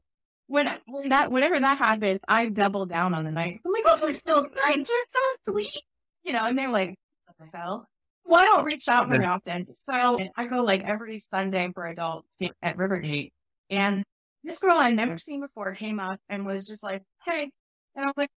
when 0.53 0.69
when 0.85 1.09
that 1.09 1.31
whenever 1.31 1.59
that 1.59 1.79
happens, 1.79 2.19
I 2.27 2.45
double 2.45 2.85
down 2.85 3.15
on 3.15 3.23
the 3.23 3.31
night. 3.31 3.59
I'm 3.65 3.71
like, 3.71 3.83
oh, 3.87 3.97
they're 3.97 4.09
nice, 4.09 4.21
they're 4.23 4.85
so 5.09 5.51
sweet, 5.51 5.81
you 6.23 6.31
know. 6.31 6.45
And 6.45 6.55
they're 6.55 6.69
like, 6.69 6.95
what 7.25 7.51
the 7.51 7.57
hell? 7.57 7.87
Well, 8.23 8.39
I 8.39 8.45
don't 8.45 8.63
reach 8.63 8.87
out 8.87 9.09
very 9.09 9.25
often, 9.25 9.73
so 9.73 10.19
I 10.37 10.45
go 10.45 10.63
like 10.63 10.83
every 10.83 11.17
Sunday 11.17 11.69
for 11.73 11.87
adults 11.87 12.37
at 12.61 12.77
Rivergate, 12.77 13.31
and 13.71 14.03
this 14.43 14.59
girl 14.59 14.75
I'd 14.75 14.95
never 14.95 15.17
seen 15.17 15.41
before 15.41 15.73
came 15.73 15.99
up 15.99 16.19
and 16.29 16.45
was 16.45 16.67
just 16.67 16.83
like, 16.83 17.01
hey, 17.25 17.49
and 17.95 18.05
I 18.05 18.05
was 18.05 18.13
like, 18.15 18.29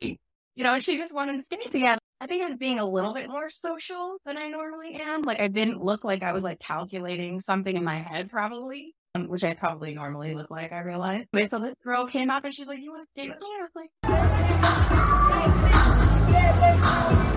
hey, 0.00 0.16
you 0.56 0.64
know, 0.64 0.74
and 0.74 0.82
she 0.82 0.96
just 0.96 1.12
wanted 1.12 1.36
to 1.36 1.42
skate 1.42 1.70
together. 1.70 2.00
I 2.22 2.26
think 2.26 2.42
I 2.42 2.46
was 2.46 2.56
being 2.56 2.78
a 2.78 2.84
little 2.84 3.12
bit 3.12 3.28
more 3.28 3.50
social 3.50 4.16
than 4.24 4.38
I 4.38 4.48
normally 4.48 4.94
am. 4.94 5.22
Like 5.22 5.40
I 5.40 5.48
didn't 5.48 5.84
look 5.84 6.04
like 6.04 6.22
I 6.22 6.32
was 6.32 6.42
like 6.42 6.58
calculating 6.58 7.38
something 7.38 7.76
in 7.76 7.84
my 7.84 7.96
head, 7.96 8.30
probably 8.30 8.94
um, 9.18 9.28
which 9.28 9.44
I 9.44 9.54
probably 9.54 9.94
normally 9.94 10.34
look 10.34 10.50
like, 10.50 10.72
I 10.72 10.80
realized. 10.80 11.28
But 11.32 11.50
so 11.50 11.58
this 11.58 11.74
girl 11.84 12.06
came 12.06 12.30
up 12.30 12.44
and 12.44 12.52
she's 12.52 12.66
like, 12.66 12.78
You 12.80 12.92
want 12.92 13.08
to 13.14 13.20
date 13.20 13.30
me? 13.30 13.36
I 13.40 13.62
was 13.62 13.70
like, 17.18 17.27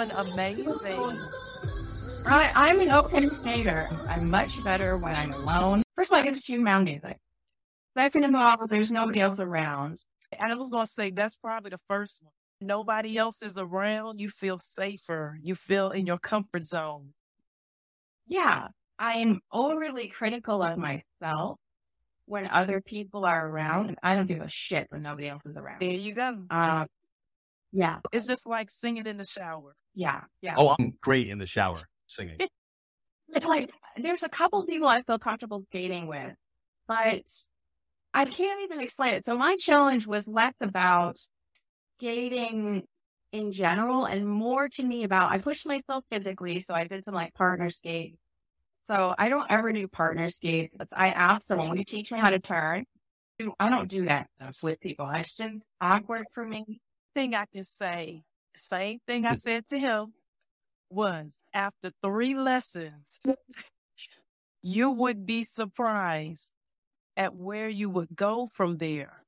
Doing 0.00 0.12
amazing. 0.32 1.18
I, 2.26 2.50
I'm 2.54 2.80
an 2.80 2.90
open 2.90 3.28
skater. 3.28 3.86
I'm 4.08 4.30
much 4.30 4.64
better 4.64 4.96
when 4.96 5.14
I'm 5.14 5.30
alone. 5.32 5.82
First 5.94 6.10
of 6.10 6.14
all, 6.14 6.22
I 6.22 6.24
get 6.24 6.36
to 6.36 6.40
choose 6.40 6.58
my 6.58 6.72
own 6.72 6.84
music. 6.84 7.18
Second 7.94 8.24
of 8.24 8.34
all, 8.34 8.66
there's 8.66 8.90
nobody 8.90 9.20
else 9.20 9.40
around. 9.40 10.02
And 10.38 10.50
I 10.50 10.54
was 10.54 10.70
going 10.70 10.86
to 10.86 10.90
say, 10.90 11.10
that's 11.10 11.36
probably 11.36 11.68
the 11.68 11.80
first 11.86 12.22
one. 12.22 12.32
Nobody 12.62 13.18
else 13.18 13.42
is 13.42 13.58
around. 13.58 14.20
You 14.20 14.30
feel 14.30 14.58
safer. 14.58 15.36
You 15.42 15.54
feel 15.54 15.90
in 15.90 16.06
your 16.06 16.18
comfort 16.18 16.64
zone. 16.64 17.12
Yeah, 18.26 18.68
I 18.98 19.18
am 19.18 19.42
overly 19.52 20.08
critical 20.08 20.62
of 20.62 20.78
myself 20.78 21.58
when 22.24 22.46
other 22.46 22.80
people 22.80 23.26
are 23.26 23.46
around. 23.46 23.88
and 23.88 23.98
I 24.02 24.14
don't 24.14 24.28
give 24.28 24.40
a 24.40 24.48
shit 24.48 24.86
when 24.88 25.02
nobody 25.02 25.28
else 25.28 25.42
is 25.44 25.58
around. 25.58 25.82
There 25.82 25.90
you 25.90 26.14
go. 26.14 26.38
Uh, 26.48 26.86
yeah, 27.72 27.98
It's 28.12 28.26
just 28.26 28.46
like 28.46 28.70
singing 28.70 29.06
in 29.06 29.18
the 29.18 29.24
shower. 29.24 29.76
Yeah, 29.94 30.22
yeah. 30.40 30.54
Oh, 30.56 30.74
I'm 30.78 30.94
great 31.00 31.28
in 31.28 31.38
the 31.38 31.46
shower 31.46 31.78
singing. 32.06 32.38
It's 33.32 33.46
like 33.46 33.70
there's 33.96 34.24
a 34.24 34.28
couple 34.28 34.66
people 34.66 34.88
I 34.88 35.02
feel 35.02 35.20
comfortable 35.20 35.62
skating 35.68 36.08
with, 36.08 36.34
but 36.88 37.22
I 38.12 38.24
can't 38.24 38.62
even 38.62 38.80
explain 38.80 39.14
it. 39.14 39.24
So 39.24 39.38
my 39.38 39.54
challenge 39.54 40.04
was 40.06 40.26
less 40.26 40.54
about 40.60 41.16
skating 41.98 42.82
in 43.32 43.52
general 43.52 44.06
and 44.06 44.26
more 44.26 44.68
to 44.68 44.82
me 44.82 45.04
about 45.04 45.30
I 45.30 45.38
pushed 45.38 45.64
myself 45.64 46.04
physically. 46.10 46.58
So 46.60 46.74
I 46.74 46.84
did 46.84 47.04
some 47.04 47.14
like 47.14 47.32
partner 47.34 47.70
skate. 47.70 48.16
So 48.86 49.14
I 49.16 49.28
don't 49.28 49.46
ever 49.48 49.72
do 49.72 49.86
partner 49.86 50.28
skates. 50.30 50.76
It's, 50.80 50.92
I 50.92 51.10
asked 51.10 51.46
someone, 51.46 51.70
will 51.70 51.76
you 51.76 51.84
teach 51.84 52.10
me 52.10 52.18
how 52.18 52.30
to 52.30 52.40
turn? 52.40 52.84
I 53.60 53.68
don't 53.68 53.88
do 53.88 54.06
that 54.06 54.28
stuff 54.36 54.62
with 54.62 54.80
people. 54.80 55.08
It's 55.14 55.36
just 55.36 55.64
awkward 55.80 56.24
for 56.34 56.44
me. 56.44 56.80
Thing 57.14 57.34
I 57.34 57.46
can 57.52 57.62
say, 57.64 58.22
same 58.54 59.00
thing 59.06 59.26
I 59.26 59.34
said 59.34 59.66
to 59.68 59.78
him 59.78 60.12
was 60.90 61.42
after 61.54 61.90
three 62.02 62.34
lessons, 62.34 63.20
you 64.62 64.90
would 64.90 65.24
be 65.26 65.44
surprised 65.44 66.52
at 67.16 67.34
where 67.34 67.68
you 67.68 67.88
would 67.90 68.14
go 68.14 68.48
from 68.52 68.78
there. 68.78 69.24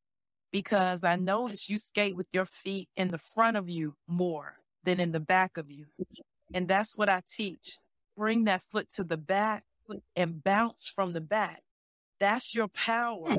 Because 0.51 1.03
I 1.03 1.17
noticed 1.17 1.71
you 1.71 1.79
skate 1.79 2.15
with 2.15 2.27
your 2.33 2.45
feet 2.45 2.89
in 2.97 3.09
the 3.09 3.17
front 3.17 3.57
of 3.57 3.71
you 3.71 3.95
more 4.07 4.57
than 4.85 5.01
in 5.01 5.13
the 5.13 5.21
back 5.21 5.57
of 5.57 5.71
you. 5.71 5.87
And 6.53 6.69
that's 6.69 6.99
what 6.99 7.09
I 7.09 7.23
teach. 7.27 7.79
Bring 8.19 8.45
that 8.45 8.61
foot 8.61 8.91
to 8.91 9.05
the 9.05 9.17
back 9.17 9.65
and 10.15 10.45
bounce 10.45 10.89
from 10.89 11.15
the 11.15 11.23
back. 11.23 11.63
That's 12.21 12.55
your 12.55 12.69
power 12.69 13.39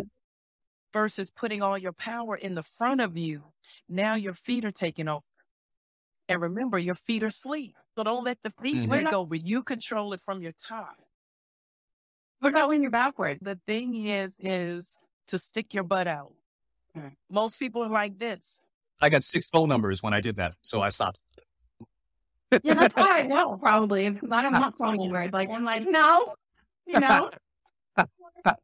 versus 0.92 1.30
putting 1.30 1.62
all 1.62 1.78
your 1.78 1.94
power 1.94 2.36
in 2.36 2.56
the 2.56 2.64
front 2.64 3.02
of 3.02 3.16
you. 3.16 3.44
Now 3.88 4.16
your 4.16 4.34
feet 4.34 4.66
are 4.66 4.72
taking 4.72 5.08
over. 5.08 5.24
And 6.34 6.42
remember, 6.42 6.80
your 6.80 6.96
feet 6.96 7.22
are 7.22 7.28
asleep. 7.28 7.76
So 7.96 8.04
don't 8.04 8.24
let 8.24 8.42
the 8.42 8.50
feet 8.50 8.90
Mhm. 8.90 9.04
take 9.04 9.14
over. 9.14 9.36
You 9.36 9.62
control 9.62 10.14
it 10.14 10.22
from 10.22 10.42
your 10.42 10.54
top. 10.54 10.96
What 12.40 12.50
about 12.50 12.70
when 12.70 12.82
you're 12.82 12.90
backward? 12.90 13.38
The 13.40 13.60
thing 13.68 13.96
is, 14.08 14.36
is 14.40 14.98
to 15.28 15.38
stick 15.38 15.76
your 15.76 15.84
butt 15.84 16.08
out. 16.08 16.34
Most 17.30 17.60
people 17.60 17.84
are 17.84 17.90
like 17.90 18.18
this. 18.18 18.64
I 19.00 19.10
got 19.10 19.24
six 19.24 19.48
phone 19.52 19.70
numbers 19.70 20.02
when 20.02 20.12
I 20.16 20.22
did 20.22 20.38
that, 20.38 20.56
so 20.62 20.82
I 20.82 20.90
stopped. 20.90 21.22
Yeah, 22.64 22.74
that's 22.74 22.96
why 22.96 23.20
I 23.20 23.28
know 23.28 23.56
probably. 23.58 24.10
Because 24.10 24.32
I 24.32 24.42
don't 24.42 24.54
want 24.54 24.76
phone 24.76 24.98
numbers. 24.98 25.32
Like 25.32 25.52
I'm 25.52 25.64
like, 25.64 25.88
no, 25.88 26.34
you 26.88 27.00
know. 27.00 27.30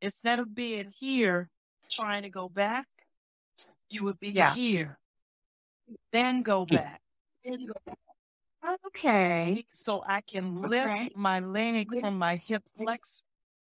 Instead 0.00 0.38
of 0.38 0.54
being 0.54 0.92
here 0.96 1.50
trying 1.90 2.22
to 2.22 2.30
go 2.30 2.48
back, 2.48 2.86
you 3.90 4.04
would 4.04 4.20
be 4.20 4.30
Yeah. 4.30 4.54
here. 4.54 5.00
Then 6.12 6.42
go 6.42 6.66
back. 6.66 7.00
Okay. 8.86 9.64
So 9.68 10.04
I 10.06 10.20
can 10.20 10.62
lift 10.62 10.92
Okay. 10.92 11.10
my 11.14 11.40
leg 11.40 11.88
from 12.00 12.18
my 12.18 12.36
hip 12.36 12.62
flex 12.76 13.22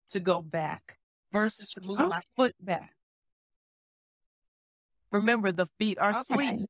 to 0.08 0.20
go 0.20 0.40
back 0.40 0.98
versus 1.32 1.70
to 1.70 1.80
move 1.80 2.00
Oh. 2.00 2.08
my 2.08 2.22
foot 2.36 2.54
back. 2.60 2.94
Remember, 5.10 5.52
the 5.52 5.66
feet 5.78 5.98
are 5.98 6.10
Okay. 6.10 6.24
sweet. 6.24 6.68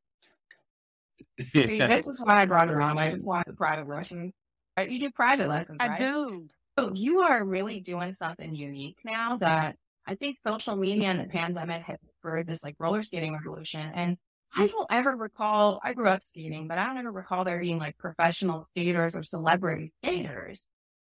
See, 1.40 1.78
this 1.78 2.06
is 2.06 2.20
why 2.20 2.42
I 2.42 2.44
brought 2.44 2.70
it 2.70 2.76
on. 2.76 2.98
I 2.98 3.10
just 3.10 3.26
want 3.26 3.46
the 3.46 3.52
private 3.54 3.88
lessons. 3.88 4.32
Right? 4.76 4.90
You 4.90 4.98
do 4.98 5.10
private 5.10 5.48
lessons, 5.48 5.78
I 5.80 5.96
do. 5.96 6.48
So 6.78 6.92
you 6.92 7.20
are 7.20 7.44
really 7.44 7.80
doing 7.80 8.12
something 8.12 8.54
unique 8.54 8.98
now 9.04 9.36
that 9.38 9.78
I 10.06 10.16
think 10.16 10.36
social 10.42 10.76
media 10.76 11.08
and 11.08 11.20
the 11.20 11.24
pandemic 11.28 11.82
have 11.82 11.98
spurred 12.18 12.46
this 12.46 12.62
like 12.62 12.74
roller 12.78 13.02
skating 13.02 13.32
revolution. 13.32 13.90
And 13.94 14.18
I 14.56 14.66
don't 14.66 14.86
ever 14.90 15.16
recall, 15.16 15.80
I 15.82 15.94
grew 15.94 16.08
up 16.08 16.22
skating, 16.22 16.68
but 16.68 16.78
I 16.78 16.86
don't 16.86 16.98
ever 16.98 17.10
recall 17.10 17.44
there 17.44 17.58
being 17.60 17.78
like 17.78 17.98
professional 17.98 18.64
skaters 18.64 19.16
or 19.16 19.22
celebrity 19.22 19.92
skaters. 20.02 20.66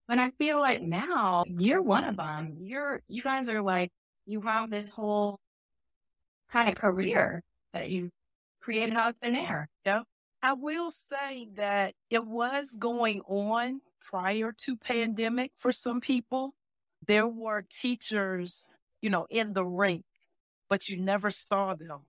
But 0.07 0.19
I 0.19 0.31
feel 0.31 0.59
like 0.59 0.81
now 0.81 1.45
you're 1.47 1.81
one 1.81 2.03
of 2.03 2.17
them. 2.17 2.57
You're, 2.59 3.01
you 3.07 3.21
guys 3.21 3.49
are 3.49 3.61
like, 3.61 3.91
you 4.25 4.41
have 4.41 4.69
this 4.69 4.89
whole 4.89 5.39
kind 6.51 6.69
of 6.69 6.75
career 6.75 7.41
that 7.73 7.89
you 7.89 8.09
created 8.61 8.95
out 8.95 9.11
of 9.11 9.15
thin 9.21 9.35
air. 9.35 9.69
Yeah 9.85 10.01
I 10.43 10.53
will 10.53 10.89
say 10.89 11.49
that 11.55 11.93
it 12.09 12.25
was 12.25 12.75
going 12.75 13.21
on 13.27 13.81
prior 13.99 14.51
to 14.65 14.75
pandemic 14.75 15.51
for 15.55 15.71
some 15.71 16.01
people. 16.01 16.55
There 17.05 17.27
were 17.27 17.63
teachers, 17.69 18.67
you 19.01 19.09
know, 19.11 19.27
in 19.29 19.53
the 19.53 19.63
rink, 19.63 20.05
but 20.67 20.89
you 20.89 20.97
never 20.97 21.29
saw 21.29 21.75
them. 21.75 22.01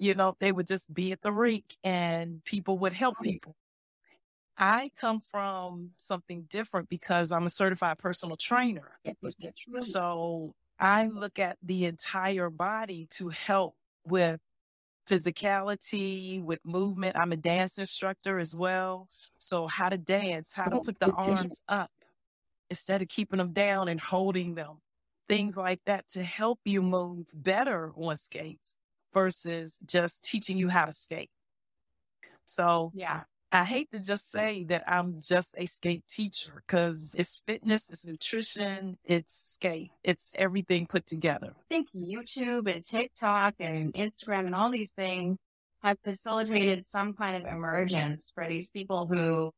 You 0.00 0.14
know, 0.14 0.34
they 0.40 0.50
would 0.50 0.66
just 0.66 0.92
be 0.92 1.12
at 1.12 1.20
the 1.20 1.30
rink 1.30 1.76
and 1.84 2.42
people 2.44 2.78
would 2.78 2.94
help 2.94 3.20
people. 3.20 3.54
I 4.56 4.90
come 4.98 5.20
from 5.20 5.90
something 5.98 6.46
different 6.48 6.88
because 6.88 7.30
I'm 7.30 7.44
a 7.44 7.50
certified 7.50 7.98
personal 7.98 8.36
trainer. 8.36 8.98
So 9.82 10.54
I 10.78 11.06
look 11.08 11.38
at 11.38 11.58
the 11.62 11.84
entire 11.84 12.48
body 12.48 13.08
to 13.10 13.28
help 13.28 13.74
with 14.06 14.40
physicality, 15.06 16.42
with 16.42 16.60
movement. 16.64 17.16
I'm 17.16 17.32
a 17.32 17.36
dance 17.36 17.76
instructor 17.76 18.38
as 18.38 18.56
well. 18.56 19.06
So 19.36 19.66
how 19.66 19.90
to 19.90 19.98
dance, 19.98 20.54
how 20.54 20.70
to 20.70 20.80
put 20.80 20.98
the 20.98 21.10
arms 21.12 21.62
up 21.68 21.90
instead 22.70 23.02
of 23.02 23.08
keeping 23.08 23.36
them 23.36 23.52
down 23.52 23.88
and 23.88 24.00
holding 24.00 24.54
them. 24.54 24.78
Things 25.28 25.58
like 25.58 25.80
that 25.84 26.08
to 26.08 26.22
help 26.22 26.60
you 26.64 26.80
move 26.80 27.26
better 27.34 27.92
on 27.96 28.16
skates 28.16 28.78
versus 29.12 29.80
just 29.86 30.24
teaching 30.24 30.58
you 30.58 30.68
how 30.68 30.84
to 30.84 30.92
skate. 30.92 31.30
So 32.46 32.92
Yeah. 32.94 33.22
I 33.52 33.64
hate 33.64 33.90
to 33.90 33.98
just 33.98 34.30
say 34.30 34.62
that 34.64 34.84
I'm 34.86 35.20
just 35.20 35.56
a 35.58 35.66
skate 35.66 36.06
teacher 36.06 36.62
because 36.64 37.16
it's 37.18 37.42
fitness, 37.44 37.90
it's 37.90 38.04
nutrition, 38.04 38.96
it's 39.04 39.34
skate, 39.54 39.90
it's 40.04 40.32
everything 40.36 40.86
put 40.86 41.04
together. 41.04 41.52
I 41.56 41.62
think 41.68 41.88
YouTube 41.92 42.72
and 42.72 42.84
TikTok 42.84 43.54
and 43.58 43.92
Instagram 43.94 44.46
and 44.46 44.54
all 44.54 44.70
these 44.70 44.92
things 44.92 45.36
have 45.82 45.98
facilitated 46.04 46.86
some 46.86 47.12
kind 47.14 47.42
of 47.44 47.52
emergence 47.52 48.30
for 48.32 48.46
these 48.46 48.70
people 48.70 49.06
who 49.06 49.50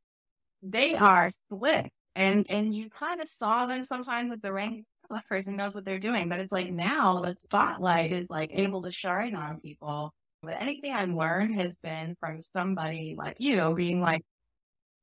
they 0.62 0.94
are 0.94 1.28
slick 1.50 1.90
and 2.14 2.46
and 2.48 2.74
you 2.74 2.88
kind 2.88 3.20
of 3.20 3.28
saw 3.28 3.66
them 3.66 3.84
sometimes 3.84 4.30
with 4.30 4.40
the 4.40 4.52
rank 4.52 4.84
that 5.10 5.28
person 5.28 5.56
knows 5.56 5.74
what 5.74 5.84
they're 5.84 5.98
doing 5.98 6.28
but 6.28 6.40
it's 6.40 6.52
like 6.52 6.70
now 6.70 7.20
the 7.20 7.34
spotlight 7.36 8.12
is 8.12 8.30
like 8.30 8.50
able 8.52 8.82
to 8.82 8.90
shine 8.90 9.34
on 9.34 9.60
people 9.60 10.12
but 10.42 10.60
anything 10.60 10.92
I've 10.92 11.10
learned 11.10 11.60
has 11.60 11.76
been 11.76 12.16
from 12.20 12.40
somebody 12.40 13.14
like 13.16 13.36
you 13.38 13.74
being 13.74 14.00
like 14.00 14.22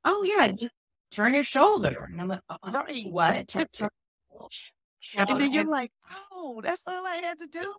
oh 0.06 0.24
yeah 0.24 0.52
just 0.52 0.74
turn 1.12 1.34
your 1.34 1.44
shoulder 1.44 2.08
and 2.12 2.20
I'm 2.22 2.28
like 2.28 2.42
oh, 2.50 2.58
Right. 2.72 3.06
what 3.12 3.56
And 5.18 5.40
then 5.40 5.54
you're 5.54 5.64
like, 5.66 5.92
oh, 6.32 6.62
that's 6.64 6.84
all 6.86 7.06
I 7.06 7.16
had 7.16 7.40
to 7.40 7.48
do. 7.48 7.74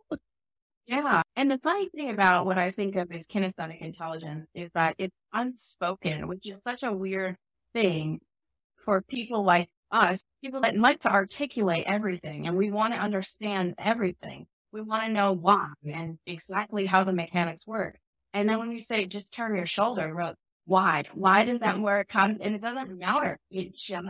Yeah. 0.87 1.22
And 1.37 1.50
the 1.50 1.59
funny 1.59 1.88
thing 1.90 2.11
about 2.11 2.46
what 2.46 2.59
I 2.59 2.70
think 2.70 2.96
of 2.96 3.12
as 3.12 3.26
kinesthetic 3.26 3.80
intelligence 3.80 4.48
is 4.54 4.70
that 4.74 4.94
it's 4.98 5.14
unspoken, 5.33 6.26
which 6.28 6.48
is 6.48 6.61
such 6.62 6.83
a 6.83 6.92
weird 6.92 7.37
thing 7.74 8.20
for 8.85 9.02
people 9.02 9.44
like 9.44 9.68
us, 9.90 10.22
people 10.42 10.61
that 10.62 10.76
like 10.76 11.00
to 11.00 11.11
articulate 11.12 11.85
everything 11.87 12.46
and 12.46 12.57
we 12.57 12.70
want 12.70 12.94
to 12.94 13.00
understand 13.00 13.74
everything. 13.79 14.46
We 14.72 14.81
want 14.83 15.03
to 15.05 15.11
know 15.11 15.33
why 15.33 15.68
and 15.85 16.18
exactly 16.26 16.87
how 16.87 17.05
the 17.05 17.12
mechanics 17.12 17.66
work. 17.66 17.98
And 18.33 18.48
then 18.48 18.59
when 18.59 18.70
you 18.70 18.81
say 18.81 19.07
just 19.07 19.33
turn 19.33 19.57
your 19.57 19.66
shoulder, 19.66 20.14
we're 20.14 20.35
why? 20.66 21.05
Why 21.14 21.44
does 21.44 21.61
that 21.61 21.81
work? 21.81 22.07
How, 22.11 22.26
and 22.26 22.40
it 22.40 22.61
doesn't 22.62 22.98
matter. 22.98 23.38
It 23.50 23.74
just 23.74 24.07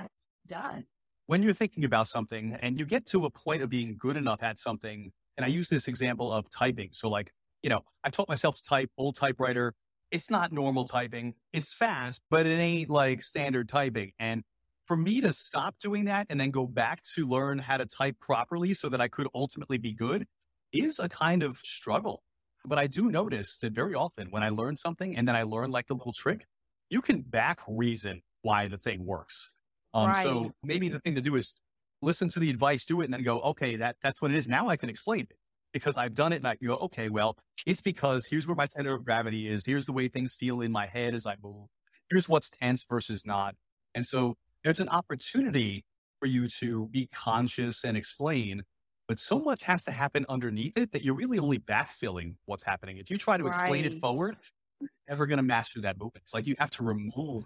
does. 0.46 0.82
when 1.30 1.44
you're 1.44 1.54
thinking 1.54 1.84
about 1.84 2.08
something 2.08 2.58
and 2.60 2.76
you 2.76 2.84
get 2.84 3.06
to 3.06 3.24
a 3.24 3.30
point 3.30 3.62
of 3.62 3.70
being 3.70 3.94
good 3.96 4.16
enough 4.16 4.42
at 4.42 4.58
something, 4.58 5.12
and 5.36 5.44
I 5.44 5.48
use 5.48 5.68
this 5.68 5.86
example 5.86 6.32
of 6.32 6.50
typing. 6.50 6.88
So, 6.90 7.08
like, 7.08 7.30
you 7.62 7.70
know, 7.70 7.82
I 8.02 8.10
taught 8.10 8.28
myself 8.28 8.56
to 8.56 8.62
type 8.64 8.90
old 8.98 9.14
typewriter. 9.14 9.74
It's 10.10 10.28
not 10.28 10.50
normal 10.50 10.86
typing. 10.86 11.34
It's 11.52 11.72
fast, 11.72 12.22
but 12.30 12.46
it 12.46 12.58
ain't 12.58 12.90
like 12.90 13.22
standard 13.22 13.68
typing. 13.68 14.10
And 14.18 14.42
for 14.86 14.96
me 14.96 15.20
to 15.20 15.32
stop 15.32 15.78
doing 15.78 16.06
that 16.06 16.26
and 16.30 16.40
then 16.40 16.50
go 16.50 16.66
back 16.66 17.02
to 17.14 17.26
learn 17.26 17.58
how 17.58 17.76
to 17.76 17.86
type 17.86 18.18
properly 18.20 18.74
so 18.74 18.88
that 18.88 19.00
I 19.00 19.08
could 19.08 19.28
ultimately 19.34 19.78
be 19.78 19.92
good 19.92 20.26
is 20.72 20.98
a 20.98 21.08
kind 21.08 21.42
of 21.42 21.58
struggle. 21.58 22.22
But 22.64 22.78
I 22.78 22.86
do 22.86 23.10
notice 23.10 23.58
that 23.58 23.72
very 23.72 23.94
often 23.94 24.30
when 24.30 24.42
I 24.42 24.50
learn 24.50 24.76
something 24.76 25.16
and 25.16 25.26
then 25.26 25.36
I 25.36 25.44
learn 25.44 25.70
like 25.70 25.86
the 25.86 25.94
little 25.94 26.12
trick, 26.12 26.46
you 26.90 27.00
can 27.00 27.22
back 27.22 27.60
reason 27.68 28.22
why 28.42 28.68
the 28.68 28.78
thing 28.78 29.04
works. 29.06 29.56
Um, 29.94 30.12
Right. 30.12 30.14
so 30.14 30.52
maybe 30.62 30.88
the 30.88 31.00
thing 31.00 31.14
to 31.14 31.20
do 31.20 31.36
is 31.36 31.60
listen 32.02 32.28
to 32.30 32.40
the 32.40 32.50
advice, 32.50 32.84
do 32.84 33.00
it, 33.00 33.04
and 33.06 33.14
then 33.14 33.22
go, 33.22 33.40
okay, 33.40 33.76
that 33.76 33.96
that's 34.02 34.20
what 34.22 34.30
it 34.30 34.36
is. 34.36 34.48
Now 34.48 34.68
I 34.68 34.76
can 34.76 34.88
explain 34.90 35.20
it 35.30 35.36
because 35.72 35.96
I've 35.96 36.14
done 36.14 36.32
it, 36.32 36.36
and 36.36 36.48
I 36.48 36.56
go, 36.56 36.76
okay, 36.76 37.08
well, 37.08 37.38
it's 37.66 37.80
because 37.80 38.26
here's 38.26 38.46
where 38.46 38.56
my 38.56 38.66
center 38.66 38.94
of 38.94 39.04
gravity 39.04 39.48
is. 39.48 39.64
Here's 39.66 39.86
the 39.86 39.92
way 39.92 40.08
things 40.08 40.34
feel 40.34 40.60
in 40.60 40.72
my 40.72 40.86
head 40.86 41.14
as 41.14 41.26
I 41.26 41.36
move. 41.42 41.68
Here's 42.10 42.28
what's 42.28 42.50
tense 42.50 42.84
versus 42.88 43.24
not. 43.26 43.54
And 43.94 44.06
so 44.06 44.36
there's 44.64 44.80
an 44.80 44.88
opportunity 44.88 45.84
for 46.20 46.26
you 46.26 46.48
to 46.48 46.88
be 46.88 47.08
conscious 47.12 47.84
and 47.84 47.96
explain, 47.96 48.62
but 49.08 49.18
so 49.18 49.38
much 49.38 49.62
has 49.62 49.84
to 49.84 49.90
happen 49.90 50.26
underneath 50.28 50.76
it 50.76 50.92
that 50.92 51.02
you're 51.02 51.14
really 51.14 51.38
only 51.38 51.58
backfilling 51.58 52.34
what's 52.44 52.62
happening. 52.62 52.98
If 52.98 53.10
you 53.10 53.18
try 53.18 53.36
to 53.36 53.46
explain 53.46 53.84
it 53.84 53.94
forward, 53.94 54.36
you're 54.80 54.90
never 55.08 55.26
going 55.26 55.38
to 55.38 55.42
master 55.42 55.80
that 55.82 55.98
movement. 55.98 56.22
It's 56.24 56.34
like 56.34 56.46
you 56.46 56.56
have 56.58 56.70
to 56.72 56.84
remove 56.84 57.44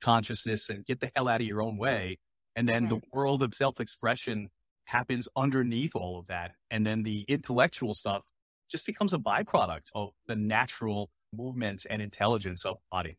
consciousness 0.00 0.68
and 0.68 0.84
get 0.84 1.00
the 1.00 1.10
hell 1.14 1.28
out 1.28 1.40
of 1.40 1.46
your 1.46 1.62
own 1.62 1.76
way. 1.78 2.18
And 2.54 2.68
then 2.68 2.88
the 2.88 3.00
world 3.12 3.42
of 3.42 3.52
self 3.54 3.80
expression 3.80 4.48
happens 4.86 5.28
underneath 5.36 5.94
all 5.94 6.18
of 6.18 6.26
that. 6.26 6.52
And 6.70 6.86
then 6.86 7.02
the 7.02 7.24
intellectual 7.28 7.92
stuff 7.92 8.22
just 8.70 8.86
becomes 8.86 9.12
a 9.12 9.18
byproduct 9.18 9.90
of 9.94 10.10
the 10.26 10.36
natural 10.36 11.10
movement 11.34 11.84
and 11.88 12.00
intelligence 12.00 12.64
of 12.64 12.78
body. 12.90 13.18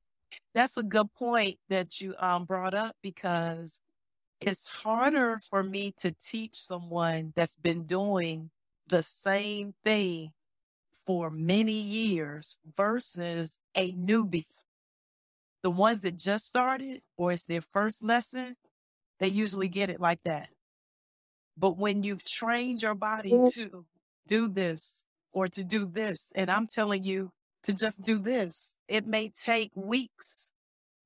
That's 0.53 0.77
a 0.77 0.83
good 0.83 1.13
point 1.13 1.59
that 1.69 2.01
you 2.01 2.15
um, 2.19 2.45
brought 2.45 2.73
up 2.73 2.95
because 3.01 3.81
it's 4.41 4.69
harder 4.69 5.39
for 5.39 5.63
me 5.63 5.93
to 5.99 6.11
teach 6.11 6.55
someone 6.55 7.33
that's 7.35 7.57
been 7.57 7.85
doing 7.85 8.51
the 8.87 9.03
same 9.03 9.73
thing 9.83 10.31
for 11.05 11.29
many 11.31 11.73
years 11.79 12.59
versus 12.77 13.59
a 13.75 13.93
newbie. 13.93 14.45
The 15.63 15.71
ones 15.71 16.01
that 16.03 16.17
just 16.17 16.45
started 16.47 17.01
or 17.17 17.31
it's 17.33 17.45
their 17.45 17.61
first 17.61 18.03
lesson, 18.03 18.55
they 19.19 19.27
usually 19.27 19.67
get 19.69 19.89
it 19.89 20.01
like 20.01 20.23
that. 20.23 20.49
But 21.57 21.77
when 21.77 22.03
you've 22.03 22.25
trained 22.25 22.81
your 22.81 22.95
body 22.95 23.41
to 23.55 23.85
do 24.27 24.47
this 24.49 25.05
or 25.33 25.47
to 25.49 25.63
do 25.63 25.85
this, 25.87 26.27
and 26.35 26.49
I'm 26.51 26.67
telling 26.67 27.03
you 27.03 27.31
to 27.63 27.73
just 27.73 28.01
do 28.01 28.19
this, 28.19 28.75
it 28.87 29.05
may 29.07 29.29
take 29.29 29.71
weeks. 29.75 30.51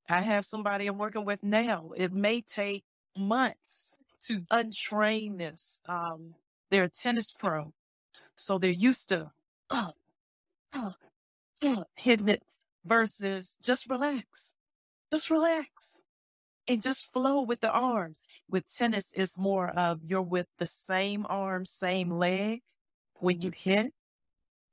I 0.09 0.21
have 0.21 0.45
somebody 0.45 0.87
I'm 0.87 0.97
working 0.97 1.25
with 1.25 1.41
now. 1.43 1.91
It 1.95 2.13
may 2.13 2.41
take 2.41 2.83
months 3.17 3.93
to 4.27 4.41
untrain 4.51 5.37
this. 5.37 5.79
Um, 5.87 6.35
they're 6.69 6.85
a 6.85 6.89
tennis 6.89 7.31
pro, 7.31 7.73
so 8.35 8.57
they're 8.57 8.69
used 8.69 9.09
to 9.09 9.31
uh, 9.69 9.91
uh, 10.73 10.91
uh, 11.61 11.83
hitting 11.95 12.29
it 12.29 12.43
versus 12.85 13.57
just 13.61 13.89
relax, 13.89 14.55
just 15.11 15.29
relax, 15.29 15.95
and 16.67 16.81
just 16.81 17.11
flow 17.11 17.41
with 17.41 17.61
the 17.61 17.71
arms. 17.71 18.21
With 18.49 18.73
tennis, 18.73 19.11
it's 19.15 19.37
more 19.37 19.69
of 19.69 20.01
you're 20.05 20.21
with 20.21 20.47
the 20.57 20.65
same 20.65 21.25
arm, 21.29 21.65
same 21.65 22.11
leg, 22.11 22.61
when 23.15 23.41
you 23.41 23.51
hit 23.51 23.93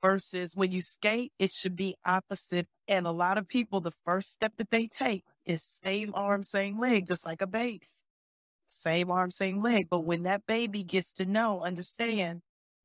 versus 0.01 0.55
when 0.55 0.71
you 0.71 0.81
skate, 0.81 1.31
it 1.39 1.51
should 1.51 1.75
be 1.75 1.95
opposite. 2.05 2.67
And 2.87 3.05
a 3.05 3.11
lot 3.11 3.37
of 3.37 3.47
people, 3.47 3.81
the 3.81 3.93
first 4.05 4.31
step 4.31 4.53
that 4.57 4.71
they 4.71 4.87
take 4.87 5.23
is 5.45 5.63
same 5.83 6.13
arm, 6.15 6.43
same 6.43 6.79
leg, 6.79 7.07
just 7.07 7.25
like 7.25 7.41
a 7.41 7.47
baby. 7.47 7.87
Same 8.67 9.09
arm, 9.09 9.31
same 9.31 9.61
leg. 9.61 9.87
But 9.89 10.01
when 10.01 10.23
that 10.23 10.45
baby 10.45 10.83
gets 10.83 11.13
to 11.13 11.25
know, 11.25 11.61
understand 11.63 12.41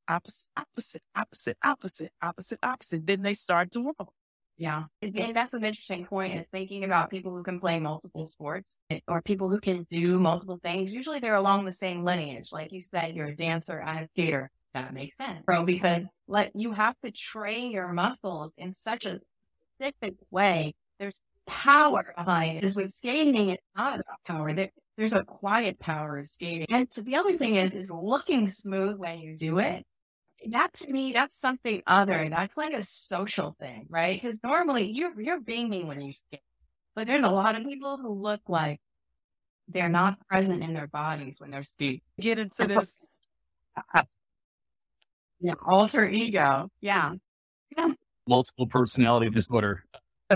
opposite, 0.09 0.49
opposite, 0.57 1.03
opposite, 1.15 1.57
opposite, 1.63 2.13
opposite, 2.23 2.59
opposite, 2.63 3.07
then 3.07 3.23
they 3.23 3.35
start 3.35 3.71
to 3.73 3.81
walk. 3.81 4.13
Yeah. 4.57 4.85
And, 5.03 5.35
that's 5.35 5.55
an 5.55 5.65
interesting 5.65 6.07
point 6.07 6.35
is 6.35 6.47
thinking 6.53 6.85
about 6.85 7.11
people 7.11 7.35
who 7.35 7.43
can 7.43 7.59
play 7.59 7.81
multiple 7.81 8.25
sports 8.25 8.77
eh, 8.89 9.01
or 9.09 9.21
people 9.21 9.49
who 9.49 9.59
can 9.61 9.85
do 9.91 10.21
multiple 10.21 10.61
things. 10.63 10.93
Usually 10.93 11.19
they're 11.19 11.35
along 11.35 11.65
the 11.65 11.73
same 11.73 12.05
lineage. 12.05 12.51
Like 12.53 12.73
you 12.73 12.81
said, 12.81 13.17
you're 13.17 13.27
a 13.27 13.37
dancer 13.37 13.81
and 13.81 14.05
a 14.05 14.07
skater. 14.07 14.51
That 14.75 14.93
makes 14.93 15.17
sense, 15.17 15.45
bro, 15.47 15.65
because 15.65 16.05
like 16.27 16.51
you 16.55 16.73
have 16.73 16.97
to 17.05 17.11
train 17.11 17.71
your 17.71 17.93
muscles 17.93 18.53
in 18.59 18.73
such 18.73 19.07
a 19.07 19.21
specific 19.79 20.15
way. 20.31 20.75
There's 20.99 21.21
power 21.47 22.13
behind 22.17 22.59
it. 22.59 22.65
Is 22.65 22.77
with 22.77 22.93
skating, 22.93 23.51
it's 23.51 23.63
not 23.77 23.95
about 23.95 24.25
power. 24.27 24.53
There, 24.53 24.71
there's 24.97 25.13
a 25.13 25.25
quiet 25.25 25.79
power 25.79 26.19
of 26.19 26.29
skating. 26.29 26.67
And 26.71 26.93
so 26.93 27.03
the 27.03 27.17
other 27.17 27.37
thing 27.39 27.57
is, 27.57 27.75
is 27.75 27.91
looking 27.91 28.49
smooth 28.49 28.99
when 28.99 29.21
you 29.21 29.37
do 29.37 29.59
it 29.59 29.85
that 30.51 30.73
to 30.75 30.91
me, 30.91 31.13
that's 31.13 31.39
something 31.39 31.83
other. 31.87 32.29
That's 32.29 32.57
like 32.57 32.73
a 32.73 32.83
social 32.83 33.57
thing, 33.59 33.87
right? 33.89 34.21
Because 34.21 34.39
normally 34.43 34.91
you're 34.91 35.19
you're 35.21 35.41
beaming 35.41 35.87
when 35.87 36.01
you 36.01 36.13
skate, 36.13 36.41
but 36.95 37.07
there's 37.07 37.25
a 37.25 37.31
lot 37.31 37.57
of 37.57 37.65
people 37.65 37.99
who 37.99 38.13
look 38.13 38.41
like 38.49 38.81
they're 39.69 39.89
not 39.89 40.19
present 40.29 40.63
in 40.63 40.75
their 40.75 40.87
bodies 40.87 41.41
when 41.41 41.51
they're 41.51 41.63
skating. 41.63 42.03
Get 42.21 42.39
into 42.39 42.67
this. 42.67 43.11
yeah, 45.45 45.55
alter 45.67 46.09
ego. 46.09 46.71
Yeah. 46.81 47.13
yeah. 47.77 47.93
Multiple 48.27 48.67
personality 48.67 49.29
disorder. 49.29 49.85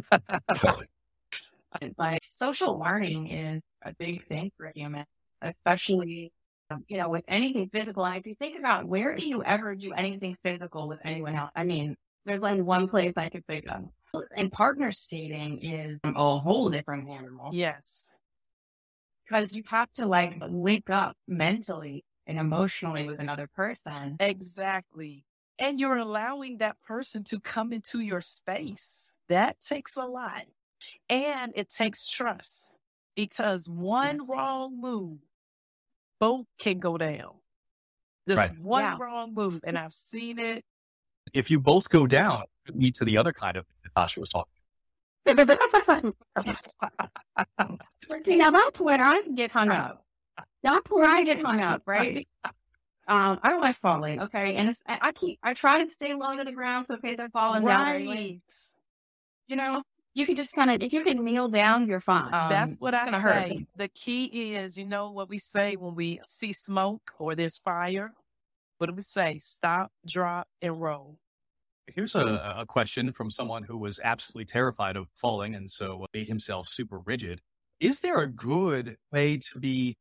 like 1.97 2.23
social 2.31 2.79
learning 2.79 3.29
is 3.29 3.63
a 3.83 3.95
big 3.95 4.27
thing 4.27 4.53
for 4.59 4.67
a 4.67 4.73
human, 4.75 5.07
especially 5.41 6.31
um, 6.71 6.85
you 6.89 6.99
know, 6.99 7.09
with 7.09 7.25
anything 7.27 7.71
physical. 7.73 8.05
And 8.05 8.17
if 8.17 8.27
you 8.27 8.35
think 8.35 8.59
about 8.59 8.87
where 8.87 9.17
do 9.17 9.27
you 9.27 9.43
ever 9.43 9.75
do 9.75 9.95
anything 9.95 10.37
physical 10.43 10.89
with 10.89 10.99
anyone 11.03 11.35
else? 11.35 11.51
I 11.57 11.65
mean, 11.65 11.97
there's 12.27 12.43
like 12.43 12.61
one 12.61 12.87
place 12.89 13.15
I 13.17 13.31
could 13.31 13.47
think 13.47 13.65
of. 13.71 13.89
And 14.37 14.53
partner 14.53 14.93
skating 14.93 15.63
is 15.63 15.99
a 16.05 16.39
whole 16.39 16.69
different 16.69 17.09
animal. 17.09 17.49
Yes. 17.53 18.11
Because 19.25 19.55
you 19.57 19.63
have 19.69 19.91
to 19.95 20.05
like 20.05 20.35
link 20.47 20.91
up 20.91 21.17
mentally 21.27 22.05
and 22.29 22.39
emotionally 22.39 23.07
with 23.07 23.19
another 23.19 23.49
person. 23.49 24.17
Exactly. 24.21 25.25
And 25.59 25.81
you're 25.81 25.97
allowing 25.97 26.59
that 26.59 26.81
person 26.83 27.25
to 27.25 27.41
come 27.41 27.73
into 27.73 28.01
your 28.01 28.21
space. 28.21 29.11
That 29.29 29.61
takes 29.61 29.97
a 29.97 30.05
lot. 30.05 30.45
And 31.09 31.53
it 31.57 31.71
takes 31.71 32.09
trust 32.09 32.71
because 33.17 33.69
one 33.69 34.21
wrong 34.29 34.81
move 34.81 35.19
both 36.21 36.47
can 36.61 36.79
go 36.79 36.97
down. 36.97 37.35
Just 38.29 38.39
right. 38.39 38.59
one 38.61 38.83
yeah. 38.83 38.97
wrong 39.01 39.35
move, 39.35 39.61
and 39.65 39.79
I've 39.79 39.93
seen 39.93 40.39
it. 40.39 40.63
If 41.33 41.51
you 41.51 41.59
both 41.59 41.89
go 41.89 42.07
down, 42.07 42.45
lead 42.73 42.95
to 42.97 43.05
the 43.05 43.17
other 43.17 43.33
kind 43.33 43.57
of 43.57 43.65
Natasha 43.85 44.21
was 44.21 44.31
talking. 44.31 44.53
Now 48.27 48.51
that's 48.51 48.81
where 48.81 49.01
I 49.01 49.23
get 49.35 49.51
hung 49.51 49.71
up. 49.71 50.05
That's 50.63 50.91
where 50.91 51.07
I 51.07 51.25
get 51.25 51.43
hung 51.43 51.61
up, 51.61 51.83
right? 51.87 52.27
Um, 53.07 53.41
I 53.43 53.49
don't 53.49 53.63
like 53.63 53.77
falling, 53.77 54.21
okay, 54.21 54.55
and 54.57 54.69
it's 54.69 54.83
I, 54.87 54.99
I 55.01 55.13
keep 55.13 55.39
I 55.43 55.55
try 55.55 55.83
to 55.83 55.91
stay 55.91 56.13
low 56.15 56.37
to 56.37 56.45
the 56.45 56.53
ground 56.53 56.87
so 56.89 56.95
okay 56.95 57.15
they're 57.15 57.31
falling 57.31 57.65
right. 57.65 58.07
down. 58.07 58.41
You 59.47 59.57
know, 59.57 59.83
you 60.13 60.27
can 60.27 60.35
just 60.35 60.55
kind 60.55 60.71
of 60.71 60.83
if 60.83 60.93
you 60.93 61.03
can 61.05 61.25
kneel 61.25 61.49
down, 61.49 61.87
you're 61.87 62.01
fine. 62.01 62.35
Um, 62.35 62.51
That's 62.51 62.77
what 62.77 62.95
I 62.95 63.11
say. 63.11 63.19
Hurt. 63.19 63.53
The 63.77 63.89
key 63.89 64.57
is, 64.57 64.77
you 64.77 64.85
know 64.85 65.11
what 65.11 65.31
we 65.31 65.39
say 65.39 65.77
when 65.77 65.95
we 65.95 66.21
see 66.23 66.53
smoke 66.53 67.13
or 67.19 67.35
there's 67.35 67.57
fire. 67.57 68.13
What 68.77 68.89
do 68.89 68.95
we 68.95 69.03
say? 69.03 69.39
Stop, 69.39 69.91
drop, 70.07 70.47
and 70.61 70.81
roll. 70.81 71.19
Here's 71.87 72.15
a, 72.15 72.55
a 72.59 72.67
question 72.67 73.13
from 73.13 73.31
someone 73.31 73.63
who 73.63 73.79
was 73.79 73.99
absolutely 74.05 74.45
terrified 74.45 74.97
of 74.97 75.09
falling 75.15 75.55
and 75.55 75.71
so 75.71 76.05
made 76.13 76.29
himself 76.29 76.69
super 76.69 76.99
rigid. 76.99 77.41
Is 77.81 78.01
there 78.01 78.19
a 78.19 78.27
good 78.27 78.99
way 79.11 79.39
to 79.39 79.59
be 79.59 79.97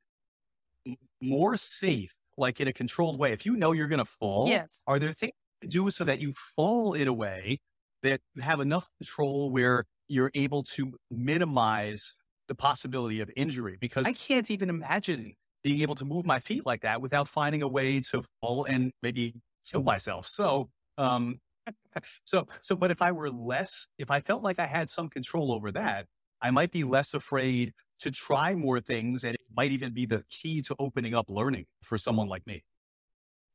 more 1.22 1.58
safe, 1.58 2.16
like 2.38 2.60
in 2.60 2.68
a 2.68 2.74
controlled 2.74 3.20
way? 3.20 3.32
If 3.32 3.46
you 3.46 3.56
know 3.56 3.72
you're 3.72 3.88
going 3.88 4.00
to 4.00 4.06
fall, 4.06 4.48
yes. 4.48 4.84
are 4.88 5.00
there 5.00 5.14
things 5.14 5.34
to 5.62 5.68
do 5.68 5.90
so 5.90 6.04
that 6.04 6.20
you 6.20 6.34
fall 6.56 6.94
in 6.94 7.08
a 7.08 7.14
way 7.14 7.58
that 8.04 8.22
you 8.36 8.42
have 8.42 8.60
enough 8.60 8.88
control 9.00 9.52
where 9.52 9.86
you're 10.08 10.32
able 10.36 10.64
to 10.64 10.94
minimize 11.12 12.14
the 12.48 12.56
possibility 12.56 13.20
of 13.20 13.30
injury 13.36 13.78
because 13.80 14.06
I 14.06 14.14
can't 14.14 14.50
even 14.50 14.70
imagine 14.70 15.34
being 15.64 15.82
able 15.82 15.96
to 15.96 16.06
move 16.06 16.26
my 16.26 16.40
feet 16.40 16.66
like 16.66 16.82
that 16.82 17.02
without 17.02 17.28
finding 17.28 17.62
a 17.62 17.68
way 17.68 18.00
to 18.00 18.24
fall 18.42 18.64
and 18.64 18.92
maybe 19.04 19.34
kill 19.70 19.84
myself. 19.84 20.28
So, 20.28 20.70
um, 20.98 21.40
so, 22.24 22.48
so, 22.62 22.76
but 22.76 22.92
if 22.92 23.02
I 23.02 23.12
were 23.12 23.30
less, 23.30 23.88
if 23.98 24.10
I 24.10 24.22
felt 24.22 24.44
like 24.44 24.60
I 24.60 24.66
had 24.66 24.90
some 24.90 25.10
control 25.10 25.52
over 25.52 25.72
that, 25.72 26.06
I 26.42 26.52
might 26.52 26.72
be 26.72 26.84
less 26.84 27.14
afraid 27.14 27.74
to 28.00 28.12
try 28.12 28.56
more 28.56 28.80
things. 28.80 29.24
And 29.24 29.36
it 29.36 29.42
might 29.56 29.72
even 29.72 29.94
be 29.94 30.06
the 30.06 30.24
key 30.30 30.62
to 30.64 30.76
opening 30.80 31.14
up 31.14 31.26
learning 31.30 31.66
for 31.84 31.98
someone 31.98 32.28
like 32.28 32.46
me. 32.46 32.64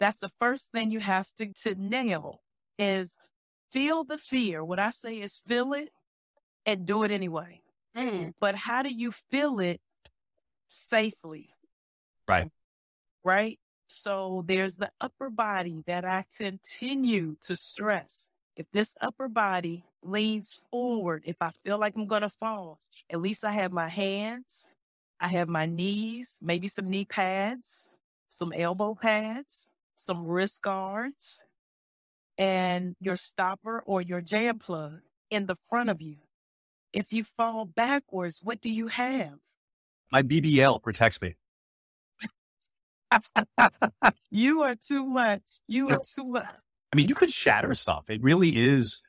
That's 0.00 0.18
the 0.18 0.30
first 0.40 0.72
thing 0.72 0.90
you 0.90 1.00
have 1.00 1.30
to, 1.36 1.52
to 1.62 1.74
nail 1.76 2.40
is 2.78 3.16
feel 3.70 4.04
the 4.04 4.18
fear. 4.18 4.64
What 4.64 4.78
I 4.78 4.90
say 4.90 5.20
is 5.20 5.36
feel 5.36 5.72
it 5.72 5.90
and 6.66 6.86
do 6.86 7.04
it 7.04 7.10
anyway. 7.10 7.62
Mm. 7.96 8.32
But 8.40 8.54
how 8.54 8.82
do 8.82 8.92
you 8.92 9.12
feel 9.30 9.60
it 9.60 9.80
safely? 10.68 11.50
Right. 12.26 12.48
Right. 13.24 13.58
So 13.86 14.42
there's 14.46 14.76
the 14.76 14.90
upper 15.00 15.30
body 15.30 15.82
that 15.86 16.04
I 16.04 16.24
continue 16.36 17.36
to 17.42 17.56
stress. 17.56 18.28
If 18.56 18.66
this 18.72 18.96
upper 19.00 19.28
body 19.28 19.84
leans 20.02 20.58
mm. 20.58 20.70
forward, 20.70 21.22
if 21.24 21.36
I 21.40 21.50
feel 21.64 21.78
like 21.78 21.96
I'm 21.96 22.06
going 22.06 22.22
to 22.22 22.30
fall, 22.30 22.78
at 23.10 23.20
least 23.20 23.44
I 23.44 23.52
have 23.52 23.72
my 23.72 23.88
hands, 23.88 24.66
I 25.20 25.28
have 25.28 25.48
my 25.48 25.66
knees, 25.66 26.38
maybe 26.42 26.68
some 26.68 26.90
knee 26.90 27.04
pads, 27.04 27.88
some 28.28 28.52
elbow 28.52 28.94
pads, 28.94 29.68
some 29.94 30.26
wrist 30.26 30.62
guards, 30.62 31.40
and 32.36 32.96
your 33.00 33.16
stopper 33.16 33.82
or 33.86 34.02
your 34.02 34.20
jam 34.20 34.58
plug 34.58 35.00
in 35.30 35.46
the 35.46 35.56
front 35.68 35.90
of 35.90 36.02
you. 36.02 36.16
If 36.92 37.12
you 37.12 37.24
fall 37.24 37.64
backwards, 37.64 38.40
what 38.42 38.60
do 38.60 38.70
you 38.70 38.88
have? 38.88 39.38
My 40.10 40.22
BBL 40.22 40.82
protects 40.82 41.22
me. 41.22 41.36
you 44.30 44.62
are 44.62 44.74
too 44.74 45.06
much. 45.06 45.60
You 45.66 45.88
are 45.88 46.00
too 46.00 46.24
much. 46.24 46.46
I 46.92 46.96
mean, 46.96 47.08
you 47.08 47.14
could 47.14 47.30
shatter 47.30 47.72
stuff. 47.74 48.10
It 48.10 48.22
really 48.22 48.50
is 48.50 49.02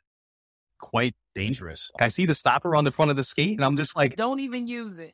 quite 0.80 1.15
dangerous. 1.36 1.91
I 2.00 2.08
see 2.08 2.26
the 2.26 2.34
stopper 2.34 2.76
on 2.76 2.84
the 2.84 2.91
front 2.91 3.12
of 3.12 3.17
the 3.17 3.24
skate 3.24 3.58
and 3.58 3.65
I'm 3.65 3.78
just 3.78 3.96
like, 3.96 4.15
don't 4.15 4.39
even 4.39 4.67
use 4.67 5.00
it. 5.00 5.13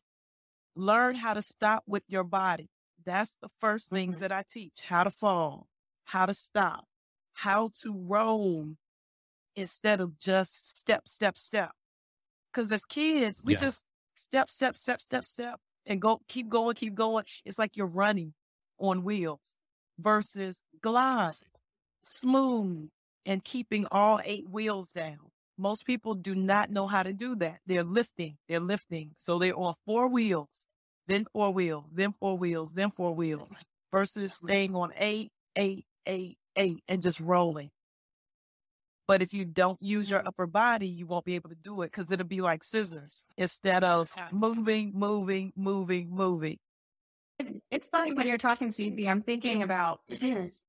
Learn 0.76 1.16
how 1.16 1.34
to 1.34 1.42
stop 1.42 1.84
with 1.88 2.04
your 2.08 2.24
body. 2.24 2.70
That's 3.06 3.36
the 3.42 3.50
first 3.60 3.90
things 3.90 4.16
mm-hmm. 4.16 4.22
that 4.22 4.32
I 4.32 4.44
teach 4.48 4.82
how 4.88 5.04
to 5.04 5.12
fall, 5.12 5.68
how 6.06 6.26
to 6.26 6.34
stop, 6.34 6.86
how 7.34 7.72
to 7.82 7.94
roll 7.94 8.76
instead 9.56 10.00
of 10.02 10.20
just 10.20 10.78
step, 10.78 11.08
step, 11.08 11.38
step. 11.38 11.72
Because 12.52 12.72
as 12.72 12.86
kids, 12.86 13.44
we 13.44 13.54
yeah. 13.54 13.60
just 13.60 13.84
step, 14.16 14.50
step, 14.50 14.78
step, 14.78 15.02
step, 15.02 15.26
step, 15.26 15.60
and 15.86 16.02
go, 16.02 16.22
keep 16.28 16.50
going, 16.50 16.76
keep 16.76 16.96
going. 16.96 17.26
It's 17.46 17.60
like 17.60 17.78
you're 17.78 17.88
running 17.88 18.34
on 18.80 19.04
wheels 19.04 19.56
versus 20.00 20.62
glide, 20.82 21.34
smooth, 22.04 22.90
and 23.26 23.44
keeping 23.44 23.86
all 23.92 24.20
eight 24.24 24.50
wheels 24.50 24.92
down. 24.92 25.20
Most 25.58 25.86
people 25.86 26.16
do 26.16 26.34
not 26.34 26.72
know 26.72 26.88
how 26.88 27.04
to 27.04 27.14
do 27.14 27.36
that. 27.36 27.60
They're 27.68 27.84
lifting, 27.84 28.38
they're 28.48 28.60
lifting. 28.60 29.12
So 29.18 29.40
they're 29.40 29.58
on 29.58 29.76
four 29.86 30.08
wheels, 30.08 30.66
then 31.08 31.26
four 31.34 31.52
wheels, 31.52 31.90
then 31.94 32.14
four 32.20 32.38
wheels, 32.38 32.72
then 32.72 32.92
four 32.92 33.14
wheels, 33.14 33.52
versus 33.92 34.34
staying 34.34 34.76
on 34.76 34.92
eight, 34.98 35.32
eight, 35.56 35.86
eight, 36.06 36.38
eight, 36.56 36.84
and 36.88 37.02
just 37.02 37.20
rolling. 37.20 37.72
But 39.08 39.22
if 39.24 39.34
you 39.34 39.44
don't 39.44 39.82
use 39.82 40.10
your 40.10 40.20
mm-hmm. 40.20 40.28
upper 40.28 40.46
body, 40.46 40.88
you 40.88 41.08
won't 41.08 41.26
be 41.26 41.36
able 41.36 41.50
to 41.50 41.56
do 41.56 41.82
it 41.82 41.92
because 41.92 42.12
it'll 42.12 42.28
be 42.28 42.42
like 42.42 42.64
scissors 42.64 43.26
instead 43.38 43.84
of 43.84 44.12
moving, 44.32 44.92
moving, 44.94 45.52
moving, 45.56 46.10
moving. 46.12 46.58
It's 47.72 47.88
funny 47.88 48.14
when 48.14 48.28
you're 48.28 48.38
talking 48.38 48.70
CP, 48.70 49.08
I'm 49.08 49.24
thinking 49.24 49.64
about 49.64 50.02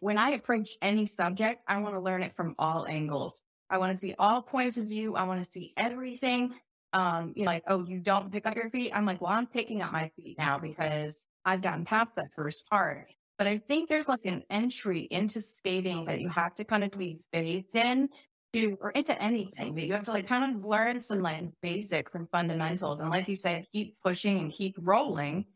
when 0.00 0.18
I 0.18 0.30
approach 0.30 0.70
any 0.82 1.06
subject, 1.06 1.62
I 1.68 1.78
want 1.78 1.94
to 1.94 2.00
learn 2.00 2.22
it 2.22 2.34
from 2.34 2.54
all 2.58 2.86
angles. 2.86 3.42
I 3.70 3.78
want 3.78 3.92
to 3.92 3.98
see 3.98 4.14
all 4.18 4.42
points 4.42 4.76
of 4.76 4.86
view. 4.86 5.14
I 5.14 5.24
want 5.24 5.44
to 5.44 5.50
see 5.50 5.72
everything. 5.76 6.54
Um, 6.92 7.32
you 7.36 7.44
know, 7.44 7.52
like, 7.52 7.62
oh, 7.68 7.84
you 7.86 8.00
don't 8.00 8.32
pick 8.32 8.46
up 8.46 8.56
your 8.56 8.68
feet. 8.70 8.90
I'm 8.92 9.06
like, 9.06 9.20
well, 9.20 9.30
I'm 9.30 9.46
picking 9.46 9.80
up 9.80 9.92
my 9.92 10.10
feet 10.16 10.36
now 10.38 10.58
because 10.58 11.22
I've 11.44 11.62
gotten 11.62 11.84
past 11.84 12.10
that 12.16 12.26
first 12.34 12.66
part. 12.68 13.06
But 13.38 13.46
I 13.46 13.58
think 13.58 13.88
there's 13.88 14.08
like 14.08 14.24
an 14.24 14.42
entry 14.50 15.06
into 15.10 15.40
skating 15.40 16.04
that 16.06 16.20
you 16.20 16.28
have 16.28 16.54
to 16.56 16.64
kind 16.64 16.84
of 16.84 16.90
be 16.90 17.20
phased 17.32 17.76
in 17.76 18.08
to, 18.52 18.76
or 18.80 18.90
into 18.90 19.20
anything, 19.22 19.74
but 19.74 19.84
you 19.84 19.92
have 19.92 20.04
to 20.04 20.10
like 20.10 20.26
kind 20.26 20.56
of 20.56 20.64
learn 20.64 21.00
some 21.00 21.22
like 21.22 21.44
basics 21.62 22.14
and 22.14 22.28
fundamentals. 22.30 23.00
And 23.00 23.08
like 23.08 23.28
you 23.28 23.36
said, 23.36 23.66
keep 23.72 23.96
pushing 24.04 24.38
and 24.38 24.52
keep 24.52 24.74
rolling. 24.78 25.46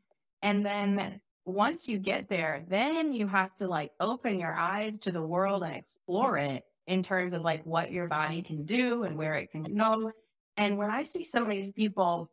And 0.43 0.65
then 0.65 1.21
once 1.45 1.89
you 1.89 1.99
get 1.99 2.29
there, 2.29 2.65
then 2.69 3.13
you 3.13 3.27
have 3.27 3.55
to 3.57 3.69
like 3.69 3.93
open 4.01 4.39
your 4.39 4.55
eyes 4.55 4.99
to 5.01 5.13
the 5.13 5.23
world 5.23 5.63
and 5.63 5.75
explore 5.75 6.39
it 6.39 6.65
in 6.87 7.03
terms 7.03 7.33
of 7.33 7.43
like 7.43 7.65
what 7.65 7.93
your 7.93 8.09
body 8.09 8.43
can 8.43 8.65
do 8.65 9.05
and 9.05 9.17
where 9.17 9.35
it 9.35 9.51
can 9.51 9.63
go. 9.75 10.11
And 10.57 10.79
when 10.79 10.91
I 10.91 11.03
see 11.03 11.25
some 11.25 11.43
of 11.43 11.51
these 11.51 11.73
people 11.73 12.31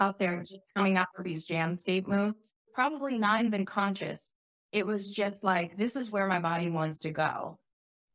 out 0.00 0.18
there 0.18 0.42
just 0.42 0.60
coming 0.76 0.96
up 0.96 1.08
with 1.16 1.26
these 1.26 1.44
jam 1.44 1.76
skate 1.76 2.08
moves, 2.08 2.52
probably 2.74 3.18
not 3.18 3.44
even 3.44 3.64
conscious 3.64 4.32
it 4.72 4.86
was 4.86 5.10
just 5.10 5.44
like, 5.44 5.76
this 5.76 5.96
is 5.96 6.10
where 6.10 6.26
my 6.26 6.38
body 6.38 6.70
wants 6.70 6.98
to 7.00 7.10
go. 7.10 7.58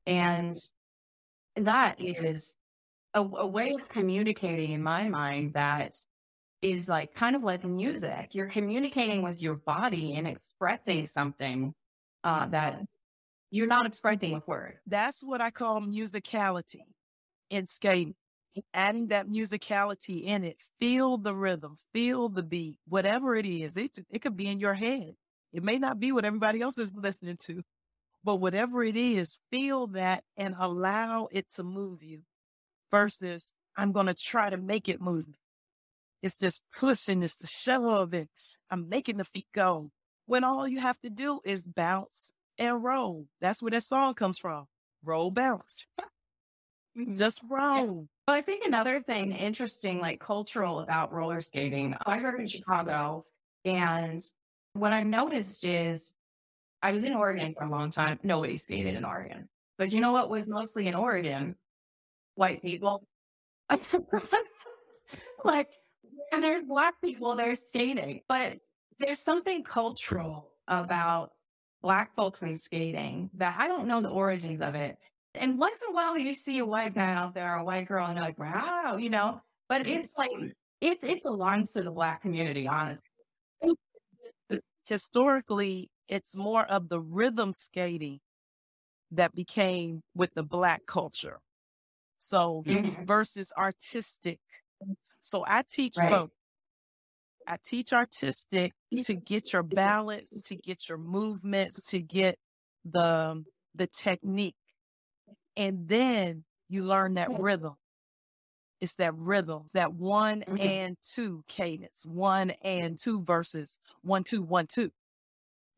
And 0.08 0.56
that 1.56 1.98
is 2.00 2.56
a, 3.14 3.22
a 3.22 3.48
way 3.48 3.74
of 3.74 3.88
communicating 3.90 4.72
in 4.72 4.82
my 4.82 5.08
mind 5.08 5.54
that 5.54 5.96
is 6.62 6.90
like 6.90 7.14
kind 7.14 7.36
of 7.36 7.44
like 7.44 7.64
music. 7.64 8.30
You're 8.32 8.50
communicating 8.50 9.22
with 9.22 9.42
your 9.42 9.56
body 9.56 10.16
and 10.16 10.28
expressing 10.28 11.06
something 11.06 11.74
uh, 12.24 12.48
that 12.48 12.82
you're 13.52 13.68
not 13.68 13.86
expressing 13.86 14.34
with 14.34 14.48
words. 14.48 14.78
That's 14.88 15.24
what 15.24 15.42
I 15.42 15.52
call 15.52 15.82
musicality 15.82 16.82
in 17.50 17.68
skating. 17.68 18.16
Adding 18.74 19.10
that 19.10 19.28
musicality 19.28 20.24
in 20.24 20.44
it, 20.44 20.58
feel 20.80 21.20
the 21.20 21.36
rhythm, 21.36 21.76
feel 21.94 22.28
the 22.28 22.42
beat, 22.42 22.80
whatever 22.88 23.36
it 23.36 23.46
is. 23.46 23.78
It, 23.78 24.00
it 24.10 24.24
could 24.24 24.36
be 24.36 24.48
in 24.48 24.60
your 24.60 24.74
head. 24.74 25.14
It 25.54 25.64
may 25.64 25.78
not 25.78 26.00
be 26.00 26.12
what 26.12 26.26
everybody 26.26 26.62
else 26.62 26.78
is 26.80 26.92
listening 26.96 27.38
to, 27.44 27.62
but 28.24 28.38
whatever 28.38 28.84
it 28.84 28.98
is, 28.98 29.38
feel 29.52 29.88
that 29.88 30.24
and 30.38 30.56
allow 30.60 31.28
it 31.32 31.52
to 31.52 31.64
move 31.64 32.02
you 32.02 32.22
versus 32.90 33.54
I'm 33.78 33.92
going 33.92 34.08
to 34.08 34.16
try 34.16 34.50
to 34.50 34.58
make 34.58 34.90
it 34.90 35.00
move. 35.00 35.38
It's 36.22 36.36
just 36.36 36.62
pushing, 36.78 37.24
it's 37.24 37.38
the 37.38 37.48
show 37.48 37.90
of 37.90 38.14
it. 38.14 38.30
I'm 38.70 38.90
making 38.90 39.18
the 39.18 39.24
feet 39.24 39.48
go. 39.54 39.92
When 40.26 40.44
all 40.44 40.68
you 40.68 40.80
have 40.80 41.00
to 41.02 41.10
do 41.10 41.40
is 41.46 41.68
bounce 41.68 42.34
and 42.58 42.84
roll. 42.84 43.28
That's 43.40 43.62
where 43.62 43.72
that 43.72 43.84
song 43.84 44.14
comes 44.14 44.38
from. 44.38 44.66
Roll, 45.04 45.32
bounce. 45.32 45.86
Mm-hmm. 46.98 47.16
just 47.16 47.42
roll. 47.48 48.08
Well, 48.28 48.36
I 48.36 48.42
think 48.42 48.66
another 48.66 49.02
thing 49.02 49.32
interesting, 49.32 50.00
like 50.00 50.20
cultural 50.20 50.80
about 50.80 51.14
roller 51.14 51.42
skating, 51.42 51.96
I 52.08 52.18
grew 52.18 52.30
up 52.30 52.40
in 52.40 52.48
Chicago 52.48 53.24
and 53.66 54.24
what 54.74 54.94
I've 54.94 55.06
noticed 55.06 55.64
is 55.64 56.16
I 56.82 56.92
was 56.92 57.04
in 57.04 57.14
Oregon 57.14 57.54
for 57.58 57.66
a 57.66 57.70
long 57.70 57.92
time. 57.92 58.20
Nobody 58.24 58.58
skated 58.58 58.96
in 58.96 59.06
Oregon. 59.06 59.48
But 59.78 59.92
you 59.92 60.02
know 60.02 60.12
what 60.12 60.30
was 60.30 60.48
mostly 60.48 60.88
in 60.88 60.96
Oregon? 60.96 61.56
White 62.36 62.62
people. 62.62 63.04
like, 65.44 65.70
and 66.32 66.44
there's 66.44 66.64
black 66.64 66.96
people, 67.02 67.36
they're 67.36 67.56
skating. 67.56 68.22
But 68.28 68.58
there's 69.00 69.20
something 69.20 69.64
cultural 69.64 70.52
about 70.68 71.32
black 71.82 72.16
folks 72.16 72.42
and 72.42 72.60
skating 72.60 73.30
that 73.36 73.56
I 73.58 73.68
don't 73.68 73.88
know 73.88 74.02
the 74.02 74.10
origins 74.10 74.62
of 74.62 74.76
it. 74.76 74.98
And 75.36 75.60
once 75.60 75.82
in 75.84 75.90
a 75.90 75.96
while 75.96 76.18
you 76.18 76.34
see 76.34 76.60
a 76.60 76.66
white 76.66 76.96
guy 76.96 77.14
out 77.14 77.34
there, 77.34 77.56
a 77.56 77.64
white 77.64 77.88
girl, 77.88 78.08
and 78.08 78.16
you're 78.16 78.26
like, 78.26 78.40
wow, 78.40 78.98
you 78.98 79.10
know, 79.10 79.42
but 79.70 79.86
it's 79.86 80.14
like 80.18 80.32
it 80.82 81.00
it 81.04 81.22
belongs 81.24 81.72
to 81.74 81.84
the 81.84 81.92
black 81.92 82.22
community, 82.22 82.68
honestly 82.68 83.02
historically, 84.88 85.90
it's 86.08 86.36
more 86.36 86.66
of 86.66 86.90
the 86.90 87.00
rhythm 87.00 87.54
skating 87.54 88.20
that 89.12 89.36
became 89.36 90.02
with 90.16 90.34
the 90.34 90.44
black 90.44 90.86
culture. 90.88 91.40
So 92.20 92.64
mm-hmm. 92.66 93.06
versus 93.06 93.52
artistic. 93.58 94.40
So 95.22 95.44
I 95.48 95.64
teach 95.68 95.96
right. 95.98 96.10
both. 96.10 96.32
I 97.48 97.58
teach 97.64 97.94
artistic 97.94 98.74
to 99.04 99.14
get 99.14 99.54
your 99.54 99.64
balance, 99.64 100.42
to 100.44 100.56
get 100.56 100.90
your 100.90 100.98
movements, 100.98 101.82
to 101.86 102.00
get 102.00 102.38
the 102.84 103.44
the 103.74 103.88
technique. 103.88 104.56
And 105.56 105.88
then 105.88 106.44
you 106.70 106.84
learn 106.84 107.16
that 107.16 107.40
rhythm. 107.40 107.76
It's 108.80 108.94
that 108.96 109.16
rhythm, 109.16 109.64
that 109.74 109.94
one 109.94 110.42
mm-hmm. 110.42 110.58
and 110.60 110.98
two 111.02 111.44
cadence, 111.48 112.06
one 112.06 112.52
and 112.62 112.98
two 112.98 113.24
verses, 113.24 113.78
one, 114.02 114.24
two, 114.24 114.44
one, 114.44 114.68
two. 114.68 114.92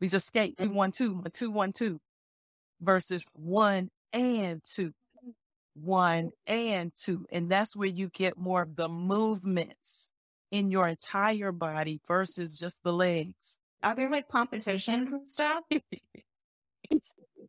We 0.02 0.10
just 0.10 0.28
skate 0.28 0.58
mm-hmm. 0.58 0.74
one, 0.74 0.92
two, 0.92 1.14
one, 1.14 1.32
two, 1.32 1.52
one, 1.52 1.72
two 1.72 2.02
versus 2.82 3.24
one 3.34 3.90
and 4.12 4.62
two, 4.64 4.92
one 5.84 6.32
and 6.48 6.92
two. 6.96 7.26
And 7.32 7.50
that's 7.50 7.76
where 7.76 7.88
you 7.88 8.10
get 8.10 8.38
more 8.38 8.62
of 8.64 8.76
the 8.76 8.88
movements 8.88 10.12
in 10.52 10.72
your 10.72 10.88
entire 10.88 11.52
body 11.52 12.02
versus 12.08 12.58
just 12.58 12.80
the 12.84 12.94
legs. 12.94 13.58
Are 13.84 13.96
there 13.96 14.10
like 14.10 14.28
competitions 14.28 15.12
and 15.12 15.28
stuff? 15.28 15.64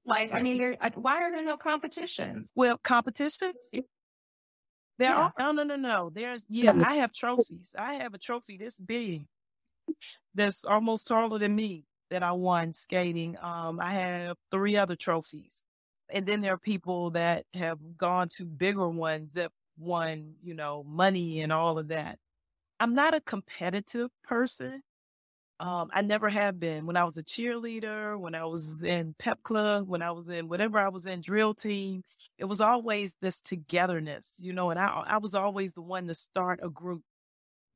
like, 0.05 0.33
I 0.33 0.43
mean, 0.43 0.59
there, 0.59 0.77
uh, 0.81 0.91
why 0.95 1.23
are 1.23 1.31
there 1.33 1.45
no 1.45 1.57
competitions? 1.57 2.51
Well, 2.55 2.79
competitions, 2.79 3.71
there 3.73 5.11
yeah. 5.11 5.17
are 5.17 5.33
no, 5.39 5.53
no, 5.53 5.63
no, 5.65 5.77
no. 5.77 6.11
There's 6.13 6.45
yeah, 6.49 6.75
I 6.85 6.97
have 6.97 7.13
trophies. 7.13 7.75
I 7.77 7.95
have 7.95 8.15
a 8.15 8.19
trophy 8.19 8.59
this 8.59 8.79
big, 8.79 9.25
that's 10.35 10.65
almost 10.65 11.09
taller 11.09 11.39
than 11.39 11.55
me 11.55 11.85
that 12.11 12.23
I 12.23 12.33
won 12.33 12.73
skating. 12.73 13.37
Um, 13.41 13.81
I 13.81 13.95
have 13.95 14.37
three 14.51 14.77
other 14.77 14.97
trophies, 14.97 15.65
and 16.13 16.27
then 16.27 16.41
there 16.41 16.55
are 16.55 16.59
people 16.59 17.11
that 17.11 17.47
have 17.55 17.79
gone 17.97 18.29
to 18.31 18.45
bigger 18.45 18.89
ones 18.89 19.33
that 19.35 19.53
won, 19.79 20.35
you 20.43 20.55
know, 20.55 20.85
money 20.85 21.41
and 21.41 21.53
all 21.53 21.79
of 21.79 21.89
that. 21.89 22.19
I'm 22.81 22.95
not 22.95 23.15
a 23.15 23.21
competitive 23.21 24.11
person. 24.25 24.83
Um, 25.61 25.91
I 25.93 26.01
never 26.03 26.31
have 26.31 26.59
been. 26.59 26.87
When 26.87 26.97
I 26.97 27.05
was 27.05 27.19
a 27.19 27.23
cheerleader, 27.23 28.19
when 28.19 28.35
I 28.35 28.47
was 28.47 28.83
in 28.83 29.15
pep 29.19 29.43
club, 29.43 29.89
when 29.89 30.01
I 30.01 30.11
was 30.11 30.29
in 30.31 30.49
whatever 30.49 30.79
I 30.79 30.89
was 30.89 31.07
in 31.07 31.21
drill 31.21 31.53
team, 31.53 32.03
it 32.39 32.47
was 32.47 32.63
always 32.63 33.15
this 33.21 33.43
togetherness, 33.43 34.39
you 34.41 34.55
know. 34.55 34.71
And 34.71 34.81
I, 34.81 35.05
I 35.07 35.19
was 35.19 35.35
always 35.35 35.75
the 35.75 35.83
one 35.83 36.07
to 36.09 36.15
start 36.15 36.61
a 36.63 36.71
group. 36.71 37.03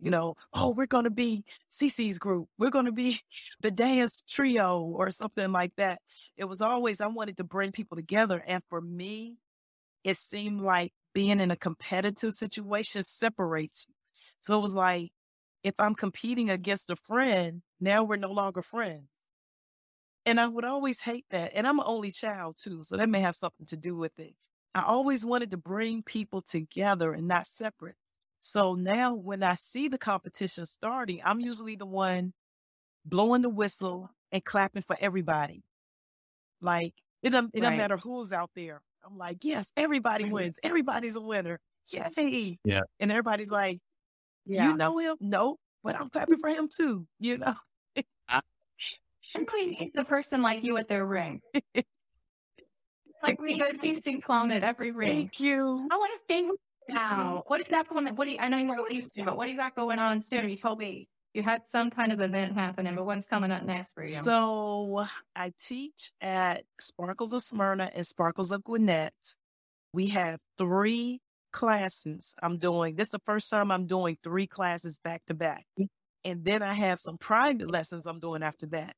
You 0.04 0.10
know, 0.10 0.34
oh, 0.52 0.66
oh. 0.66 0.68
we're 0.68 0.84
going 0.84 1.04
to 1.04 1.10
be 1.10 1.44
CeCe's 1.70 2.18
group. 2.18 2.48
We're 2.58 2.70
going 2.70 2.84
to 2.84 2.92
be 2.92 3.20
the 3.62 3.70
dance 3.70 4.22
trio 4.28 4.80
or 4.80 5.10
something 5.10 5.50
like 5.50 5.72
that. 5.76 6.00
It 6.36 6.44
was 6.44 6.60
always 6.60 7.00
I 7.00 7.06
wanted 7.06 7.38
to 7.38 7.44
bring 7.44 7.72
people 7.72 7.96
together, 7.96 8.44
and 8.46 8.62
for 8.68 8.82
me, 8.82 9.38
it 10.04 10.18
seemed 10.18 10.60
like 10.60 10.92
being 11.14 11.40
in 11.40 11.50
a 11.50 11.56
competitive 11.56 12.34
situation 12.34 13.02
separates 13.02 13.86
you. 13.88 13.94
So 14.40 14.58
it 14.58 14.60
was 14.62 14.74
like 14.74 15.10
if 15.62 15.74
I'm 15.78 15.94
competing 15.94 16.50
against 16.50 16.90
a 16.90 16.96
friend, 16.96 17.62
now 17.80 18.04
we're 18.04 18.16
no 18.16 18.30
longer 18.30 18.60
friends. 18.60 19.08
And 20.26 20.38
I 20.38 20.46
would 20.46 20.66
always 20.66 21.00
hate 21.00 21.24
that. 21.30 21.52
And 21.54 21.66
I'm 21.66 21.78
an 21.78 21.86
only 21.88 22.10
child 22.10 22.58
too, 22.60 22.82
so 22.82 22.98
that 22.98 23.08
may 23.08 23.20
have 23.20 23.36
something 23.36 23.66
to 23.68 23.76
do 23.78 23.96
with 23.96 24.18
it. 24.18 24.34
I 24.74 24.82
always 24.82 25.24
wanted 25.24 25.50
to 25.52 25.56
bring 25.56 26.02
people 26.02 26.42
together 26.42 27.14
and 27.14 27.26
not 27.26 27.46
separate. 27.46 27.96
So 28.46 28.74
now 28.74 29.14
when 29.14 29.42
I 29.42 29.54
see 29.54 29.88
the 29.88 29.96
competition 29.96 30.66
starting, 30.66 31.22
I'm 31.24 31.40
usually 31.40 31.76
the 31.76 31.86
one 31.86 32.34
blowing 33.02 33.40
the 33.40 33.48
whistle 33.48 34.10
and 34.32 34.44
clapping 34.44 34.82
for 34.82 34.98
everybody. 35.00 35.64
Like 36.60 36.92
it 37.22 37.30
doesn't, 37.30 37.52
it 37.54 37.62
doesn't 37.62 37.78
matter 37.78 37.96
who's 37.96 38.32
out 38.32 38.50
there. 38.54 38.82
I'm 39.02 39.16
like, 39.16 39.38
yes, 39.44 39.72
everybody 39.78 40.24
mm-hmm. 40.24 40.34
wins. 40.34 40.58
Everybody's 40.62 41.16
a 41.16 41.22
winner. 41.22 41.58
Yay. 41.88 42.58
Yeah. 42.64 42.82
And 43.00 43.10
everybody's 43.10 43.50
like, 43.50 43.80
yeah. 44.44 44.68
You 44.68 44.76
know 44.76 44.98
him? 44.98 45.16
No, 45.20 45.56
but 45.82 45.96
I'm 45.98 46.10
clapping 46.10 46.36
for 46.36 46.50
him 46.50 46.68
too, 46.68 47.06
you 47.18 47.38
know? 47.38 47.54
Ah. 48.28 48.42
Simply 49.22 49.90
the 49.94 50.04
person 50.04 50.42
like 50.42 50.62
you 50.62 50.76
at 50.76 50.86
their 50.86 51.06
ring. 51.06 51.40
like 53.22 53.40
we 53.40 53.58
go 53.58 53.72
to 53.72 54.20
clown 54.20 54.50
at 54.50 54.62
every 54.62 54.90
ring. 54.90 55.08
Thank 55.08 55.40
you. 55.40 55.88
I 55.90 55.96
want 55.96 56.12
to 56.12 56.20
sing 56.34 56.54
now. 56.88 57.42
What 57.46 57.60
is 57.60 57.66
that 57.70 57.88
going 57.88 58.06
What 58.14 58.24
do 58.26 58.32
you, 58.32 58.38
I 58.38 58.48
know 58.48 58.58
you 58.58 58.64
know 58.64 58.74
what 58.74 58.92
you 58.92 59.02
do, 59.02 59.24
but 59.24 59.36
what 59.36 59.46
do 59.46 59.52
you 59.52 59.56
got 59.56 59.74
going 59.74 59.98
on 59.98 60.20
soon? 60.22 60.48
You 60.48 60.56
told 60.56 60.78
me 60.78 61.08
you 61.34 61.42
had 61.42 61.66
some 61.66 61.90
kind 61.90 62.12
of 62.12 62.20
event 62.20 62.54
happening, 62.54 62.94
but 62.94 63.04
what's 63.04 63.26
coming 63.26 63.50
up 63.50 63.64
next 63.64 63.92
for 63.92 64.02
you? 64.02 64.08
So 64.08 65.04
I 65.34 65.52
teach 65.62 66.12
at 66.20 66.64
Sparkles 66.78 67.32
of 67.32 67.42
Smyrna 67.42 67.90
and 67.94 68.06
Sparkles 68.06 68.52
of 68.52 68.62
Gwinnett. 68.62 69.12
We 69.92 70.08
have 70.08 70.38
three 70.58 71.20
classes 71.52 72.34
I'm 72.42 72.58
doing. 72.58 72.96
This 72.96 73.08
is 73.08 73.12
the 73.12 73.20
first 73.26 73.50
time 73.50 73.70
I'm 73.70 73.86
doing 73.86 74.16
three 74.22 74.46
classes 74.46 74.98
back 74.98 75.22
to 75.26 75.34
back. 75.34 75.66
And 76.24 76.44
then 76.44 76.62
I 76.62 76.74
have 76.74 77.00
some 77.00 77.18
private 77.18 77.70
lessons 77.70 78.06
I'm 78.06 78.18
doing 78.20 78.42
after 78.42 78.66
that. 78.66 78.96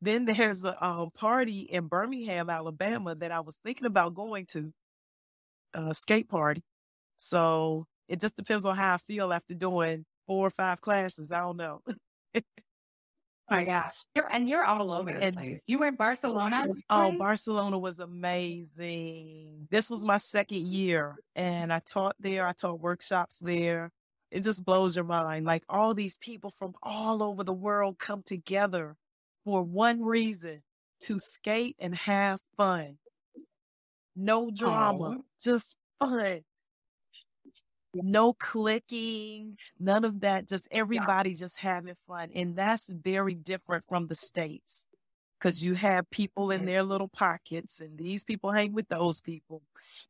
Then 0.00 0.24
there's 0.24 0.64
a 0.64 0.84
um, 0.84 1.10
party 1.10 1.60
in 1.60 1.86
Birmingham, 1.86 2.50
Alabama 2.50 3.14
that 3.16 3.32
I 3.32 3.40
was 3.40 3.56
thinking 3.64 3.86
about 3.86 4.14
going 4.14 4.46
to, 4.46 4.72
a 5.74 5.94
skate 5.94 6.28
party. 6.28 6.62
So 7.18 7.86
it 8.08 8.20
just 8.20 8.36
depends 8.36 8.64
on 8.64 8.76
how 8.76 8.94
I 8.94 8.96
feel 8.98 9.32
after 9.32 9.52
doing 9.54 10.06
four 10.26 10.46
or 10.46 10.50
five 10.50 10.80
classes. 10.80 11.30
I 11.30 11.40
don't 11.40 11.56
know. 11.58 11.82
Oh 13.50 13.54
my 13.54 13.64
gosh. 13.64 14.04
You're, 14.14 14.30
and 14.30 14.46
you're 14.48 14.62
all 14.64 14.92
over 14.92 15.10
the 15.10 15.22
And- 15.22 15.36
place. 15.36 15.60
You 15.66 15.78
were 15.78 15.86
in 15.86 15.94
Barcelona? 15.96 16.66
Oh? 16.90 17.12
Barcelona 17.12 17.78
was 17.78 17.98
amazing. 17.98 19.68
This 19.70 19.88
was 19.88 20.02
my 20.04 20.18
second 20.18 20.66
year 20.66 21.16
and 21.34 21.72
I 21.72 21.78
taught 21.80 22.14
there. 22.20 22.46
I 22.46 22.52
taught 22.52 22.80
workshops 22.80 23.38
there. 23.40 23.90
It 24.30 24.42
just 24.44 24.62
blows 24.64 24.96
your 24.96 25.06
mind. 25.06 25.46
Like 25.46 25.64
all 25.68 25.94
these 25.94 26.18
people 26.18 26.50
from 26.58 26.74
all 26.82 27.22
over 27.22 27.42
the 27.42 27.54
world 27.54 27.98
come 27.98 28.22
together 28.22 28.96
for 29.46 29.62
one 29.62 30.02
reason 30.04 30.62
to 31.04 31.18
skate 31.18 31.76
and 31.78 31.94
have 31.94 32.40
fun. 32.58 32.98
No 34.14 34.50
drama, 34.50 35.04
Aw. 35.04 35.22
just 35.42 35.74
fun. 36.00 36.40
No 37.94 38.34
clicking, 38.34 39.56
none 39.78 40.04
of 40.04 40.20
that. 40.20 40.48
Just 40.48 40.68
everybody 40.70 41.34
just 41.34 41.58
having 41.58 41.94
fun. 42.06 42.30
And 42.34 42.56
that's 42.56 42.88
very 42.88 43.34
different 43.34 43.84
from 43.88 44.06
the 44.06 44.14
States 44.14 44.86
because 45.38 45.64
you 45.64 45.74
have 45.74 46.10
people 46.10 46.50
in 46.50 46.64
their 46.64 46.82
little 46.82 47.08
pockets, 47.08 47.80
and 47.80 47.96
these 47.96 48.24
people 48.24 48.50
hang 48.50 48.72
with 48.72 48.88
those 48.88 49.20
people, 49.20 49.62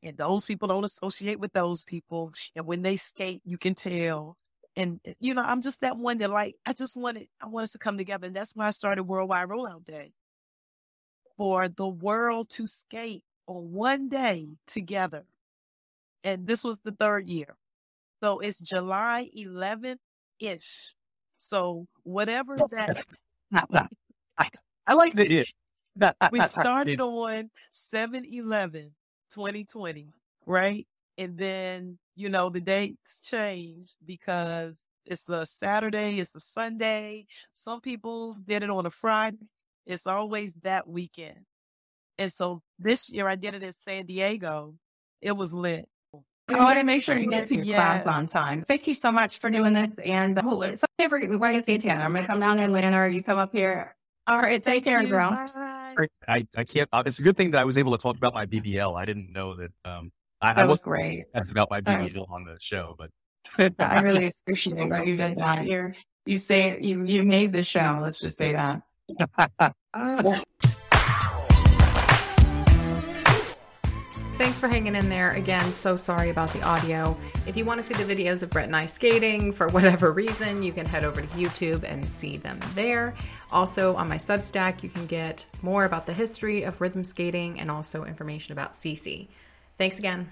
and 0.03 0.17
those 0.17 0.45
people 0.45 0.69
don't 0.69 0.85
associate 0.85 1.39
with 1.39 1.53
those 1.53 1.83
people. 1.85 2.33
And 2.57 2.67
when 2.67 2.83
they 2.83 2.97
skate, 2.97 3.43
you 3.45 3.59
can 3.59 3.75
tell. 3.75 4.37
And 4.77 5.01
uh, 5.07 5.13
you 5.21 5.35
know, 5.35 5.43
I'm 5.43 5.61
just 5.61 5.81
that 5.83 5.97
one 5.97 6.19
that 6.19 6.31
like 6.31 6.57
I 6.67 6.73
just 6.73 6.97
wanted 6.97 7.29
I 7.41 7.47
want 7.49 7.65
us 7.65 7.73
to 7.73 7.79
come 7.79 7.99
together, 7.99 8.27
and 8.27 8.37
that's 8.37 8.57
why 8.57 8.67
I 8.67 8.71
started 8.71 9.05
Worldwide 9.05 9.49
Rollout 9.49 9.85
Day 9.85 10.13
for 11.37 11.69
the 11.69 11.87
world 11.89 12.49
to 12.51 12.67
skate 12.67 13.23
on 13.47 13.73
one 13.73 14.09
day 14.09 14.49
together. 14.67 15.25
And 16.25 16.47
this 16.47 16.65
was 16.65 16.79
the 16.81 16.93
third 16.93 17.29
year, 17.29 17.57
so 18.23 18.41
it's 18.41 18.59
July 18.59 19.31
11th 19.37 19.99
ish. 20.41 20.95
So 21.37 21.87
whatever 22.03 22.57
that 22.71 23.05
I 24.87 24.95
like 24.95 25.15
the 25.15 25.31
it. 25.41 25.53
we 26.33 26.41
started 26.43 27.01
on 27.01 27.51
7 27.71 28.25
11 28.25 28.93
2020 29.33 30.09
right? 30.47 30.87
And 31.19 31.37
then 31.37 31.99
you 32.17 32.29
know 32.29 32.51
the 32.51 32.61
dates 32.61 33.21
change 33.21 33.95
because 34.05 34.85
it's 35.05 35.29
a 35.29 35.47
saturday 35.47 36.19
it's 36.19 36.35
a 36.35 36.41
sunday. 36.41 37.27
Some 37.53 37.81
people 37.81 38.37
did 38.45 38.63
it 38.63 38.71
on 38.71 38.87
a 38.87 38.91
friday. 38.91 39.37
It's 39.87 40.07
always 40.07 40.53
that 40.63 40.89
weekend. 40.89 41.47
And 42.19 42.33
so 42.33 42.63
this 42.79 43.11
year 43.11 43.29
i 43.29 43.37
did 43.37 43.55
it 43.55 43.63
in 43.63 43.73
san 43.73 44.07
diego. 44.07 44.75
It 45.21 45.37
was 45.37 45.55
lit 45.55 45.89
I 46.49 46.59
want 46.65 46.79
to 46.79 46.85
make 46.85 47.03
sure 47.03 47.19
you 47.19 47.29
get 47.29 47.47
to 47.47 47.57
your 47.57 47.65
Yes. 47.65 48.03
class 48.03 48.15
on 48.17 48.27
time. 48.27 48.63
Thank 48.67 48.87
you 48.87 48.95
so 48.95 49.13
much 49.13 49.39
for 49.39 49.51
doing 49.51 49.73
this. 49.75 49.91
And 50.05 50.39
uh, 50.39 50.43
someday 50.43 51.09
we're 51.11 51.29
we're 51.29 51.39
going 51.39 51.59
to 51.59 51.65
see 51.65 51.77
you. 51.77 51.91
I'm 51.91 52.13
going 52.13 52.23
to 52.23 52.27
come 52.27 52.41
down 52.41 52.59
and 52.59 52.75
Atlanta 52.75 52.97
or 52.99 53.09
you 53.09 53.23
come 53.23 53.39
up 53.39 53.53
here. 53.53 53.95
All 54.27 54.39
right. 54.39 54.63
Take 54.63 54.85
care, 54.85 55.03
girl. 55.05 55.31
Bye. 55.31 56.07
I, 56.27 56.47
I 56.57 56.65
can't. 56.65 56.89
uh, 56.93 57.03
It's 57.07 57.19
a 57.19 57.23
good 57.23 57.37
thing 57.37 57.51
that 57.53 57.61
I 57.61 57.65
was 57.65 57.77
able 57.77 57.93
to 57.93 57.99
talk 58.03 58.17
about 58.17 58.33
my 58.35 58.47
BBL. 58.47 58.97
I 58.97 59.05
didn't 59.05 59.33
know 59.33 59.55
that. 59.57 59.71
Um, 59.85 60.11
I, 60.41 60.51
I 60.51 60.55
That 60.55 60.63
was 60.65 60.71
wasn't 60.71 60.85
great. 60.85 61.25
That's 61.35 61.51
about 61.51 61.71
my 61.71 61.81
That 61.81 62.03
was- 62.03 62.13
BBL 62.13 62.31
on 62.31 62.45
the 62.45 62.57
show, 62.61 62.97
but 62.99 63.11
I 63.79 64.01
really 64.03 64.27
appreciate 64.45 64.89
what 64.89 65.07
you 65.07 65.17
did 65.17 65.37
that. 65.39 65.65
You're, 65.67 65.95
you 66.27 66.39
say 66.39 66.79
you, 66.81 67.05
you 67.05 67.23
made 67.25 67.53
the 67.53 67.63
show. 67.63 67.99
Let's 68.03 68.21
just 68.21 68.37
say 68.39 68.53
that. 68.53 68.83
Thanks 74.39 74.61
for 74.61 74.69
hanging 74.69 74.95
in 74.95 75.09
there. 75.09 75.33
Again, 75.33 75.73
so 75.73 75.97
sorry 75.97 76.31
about 76.31 76.53
the 76.53 76.63
audio. 76.63 77.19
If 77.49 77.57
you 77.57 77.65
want 77.65 77.81
to 77.81 77.83
see 77.83 78.01
the 78.01 78.15
videos 78.15 78.45
of 78.45 78.51
Brett 78.51 78.67
and 78.67 78.77
I 78.77 78.87
skating 78.87 79.53
for 79.53 79.67
whatever 79.73 80.13
reason, 80.13 80.63
you 80.63 80.73
can 80.73 80.87
head 80.87 81.03
over 81.03 81.21
to 81.21 81.27
YouTube 81.27 81.83
and 81.83 82.05
see 82.05 82.37
them 82.37 82.61
there. 82.77 83.17
Also, 83.51 83.97
on 83.97 84.09
my 84.09 84.15
Substack, 84.17 84.85
you 84.85 84.91
can 84.91 85.07
get 85.07 85.45
more 85.61 85.87
about 85.87 86.07
the 86.07 86.13
history 86.13 86.63
of 86.63 86.81
rhythm 86.81 87.03
skating 87.03 87.59
and 87.59 87.69
also 87.69 88.05
information 88.05 88.53
about 88.53 88.75
CeCe. 88.75 89.27
Thanks 89.77 89.99
again. 89.99 90.31